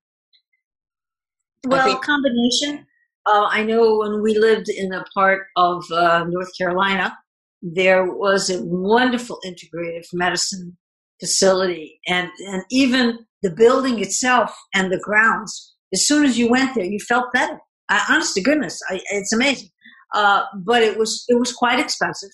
[1.66, 2.86] well think- combination
[3.26, 7.16] uh, i know when we lived in a part of uh, north carolina
[7.62, 10.78] there was a wonderful integrative medicine
[11.20, 16.76] facility and, and even the building itself and the grounds as soon as you went
[16.76, 17.60] there you felt better
[17.90, 19.70] I, honest to goodness I, it's amazing
[20.14, 22.30] uh, but it was it was quite expensive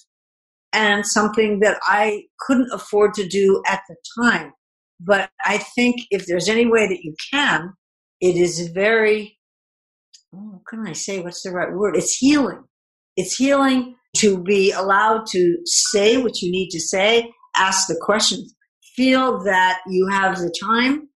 [0.74, 4.54] and something that I couldn't afford to do at the time.
[5.00, 7.74] But I think if there's any way that you can,
[8.22, 9.39] it is very
[10.32, 11.22] what can I say?
[11.22, 11.96] What's the right word?
[11.96, 12.64] It's healing.
[13.16, 18.56] It's healing to be allowed to say what you need to say, ask the questions,
[18.96, 21.10] feel that you have the time,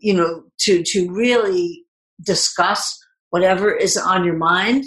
[0.00, 1.84] you know, to to really
[2.24, 2.98] discuss
[3.30, 4.84] whatever is on your mind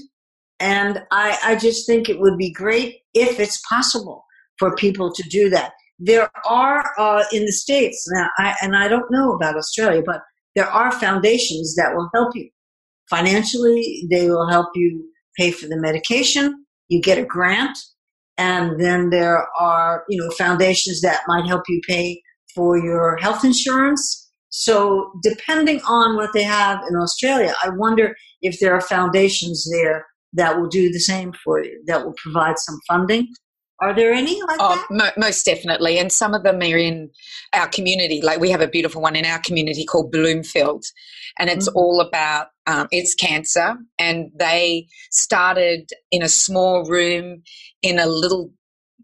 [0.59, 4.24] and I, I just think it would be great if it's possible
[4.57, 5.74] for people to do that.
[5.99, 10.22] There are uh, in the States, now, I, and I don't know about Australia, but
[10.55, 12.49] there are foundations that will help you
[13.10, 14.08] financially.
[14.10, 16.66] They will help you pay for the medication.
[16.88, 17.78] You get a grant.
[18.38, 22.22] And then there are, you know, foundations that might help you pay
[22.53, 24.30] for your health insurance.
[24.49, 30.06] So depending on what they have in Australia, I wonder if there are foundations there
[30.34, 33.28] that will do the same for you, that will provide some funding.
[33.82, 34.95] Are there any like oh, that?
[34.95, 35.99] Mo- most definitely.
[35.99, 37.09] And some of them are in
[37.53, 38.21] our community.
[38.21, 40.82] Like we have a beautiful one in our community called Bloomhill.
[41.38, 41.78] And it's mm-hmm.
[41.78, 43.76] all about um, it's cancer.
[43.99, 47.43] And they started in a small room
[47.82, 48.51] in a little,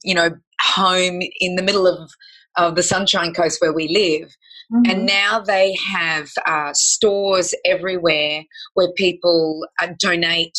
[0.03, 0.29] you know,
[0.61, 2.09] home in the middle of,
[2.57, 4.29] of the Sunshine Coast where we live.
[4.73, 4.89] Mm-hmm.
[4.89, 8.43] And now they have uh, stores everywhere
[8.73, 10.57] where people uh, donate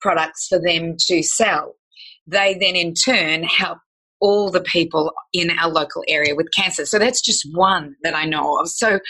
[0.00, 1.76] products for them to sell.
[2.26, 3.78] They then in turn help
[4.22, 6.86] all the people in our local area with cancer.
[6.86, 8.68] So that's just one that I know of.
[8.68, 9.00] So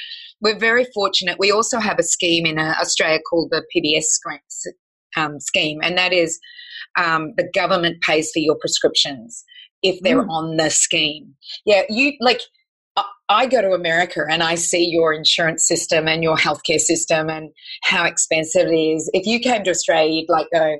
[0.41, 1.39] we're very fortunate.
[1.39, 4.05] We also have a scheme in uh, Australia called the PBS
[5.17, 6.41] um, scheme, and that is
[6.99, 9.45] um, the government pays for your prescriptions
[9.83, 10.31] if they're mm.
[10.31, 11.35] on the scheme.
[11.65, 12.41] Yeah, you like.
[13.29, 17.49] I go to America and I see your insurance system and your healthcare system and
[17.83, 19.09] how expensive it is.
[19.15, 20.77] If you came to Australia, you'd like go,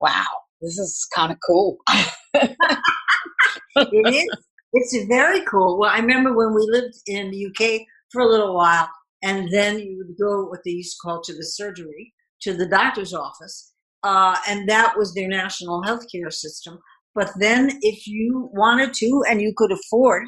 [0.00, 0.24] wow,
[0.64, 1.78] this is kind of cool.
[2.34, 4.28] it is.
[4.72, 5.78] It's very cool.
[5.78, 8.88] Well, I remember when we lived in the UK for a little while,
[9.22, 12.12] and then you would go what they used to call to the surgery,
[12.42, 16.78] to the doctor's office, uh, and that was their national healthcare system.
[17.14, 20.24] But then, if you wanted to and you could afford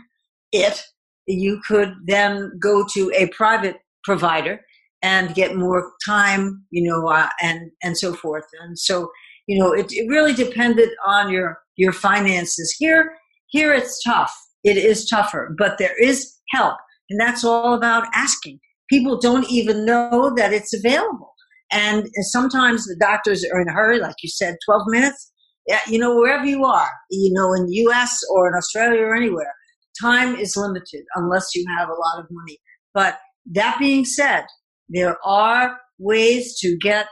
[0.53, 0.83] it,
[1.27, 4.61] you could then go to a private provider
[5.03, 8.47] and get more time, you know, uh, and and so forth.
[8.63, 9.11] And so
[9.47, 12.75] you know, it, it really depended on your your finances.
[12.79, 13.17] Here,
[13.49, 14.35] here it's tough.
[14.65, 16.77] It is tougher, but there is help,
[17.11, 18.59] and that's all about asking.
[18.91, 21.33] People don't even know that it's available,
[21.71, 25.33] and sometimes the doctors are in a hurry, like you said, twelve minutes.
[25.69, 28.21] Yeah, you know, wherever you are, you know, in the U.S.
[28.31, 29.53] or in Australia or anywhere,
[30.01, 32.59] time is limited unless you have a lot of money.
[32.95, 33.19] But
[33.53, 34.45] that being said,
[34.89, 37.07] there are ways to get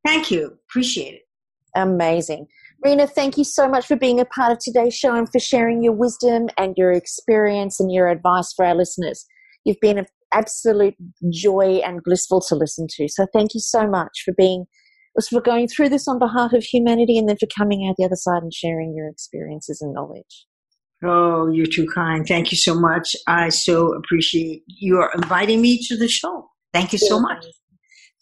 [0.05, 0.57] Thank you.
[0.69, 1.21] Appreciate it.
[1.75, 2.47] Amazing.
[2.83, 5.81] Rena, thank you so much for being a part of today's show and for sharing
[5.81, 9.25] your wisdom and your experience and your advice for our listeners.
[9.65, 10.95] You've been an absolute
[11.31, 13.07] joy and blissful to listen to.
[13.07, 14.65] So thank you so much for being
[15.29, 18.15] for going through this on behalf of humanity and then for coming out the other
[18.15, 20.45] side and sharing your experiences and knowledge.
[21.03, 22.27] Oh, you're too kind.
[22.27, 23.15] Thank you so much.
[23.27, 26.49] I so appreciate your inviting me to the show.
[26.73, 27.45] Thank you so much.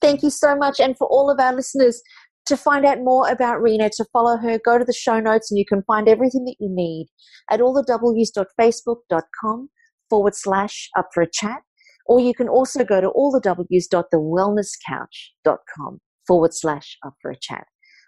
[0.02, 0.80] Thank you so much.
[0.80, 2.02] And for all of our listeners,
[2.46, 5.58] to find out more about Rena, to follow her, go to the show notes and
[5.58, 7.08] you can find everything that you need
[7.50, 9.70] at allthews.facebook.com
[10.10, 11.62] forward slash up for a chat.
[12.06, 17.66] Or you can also go to allthews.thewellnesscouch.com forward slash up for a chat.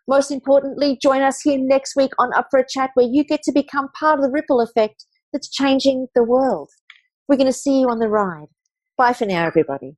[0.07, 3.43] Most importantly, join us here next week on Up for a Chat where you get
[3.43, 6.69] to become part of the ripple effect that's changing the world.
[7.27, 8.47] We're going to see you on the ride.
[8.97, 9.97] Bye for now, everybody.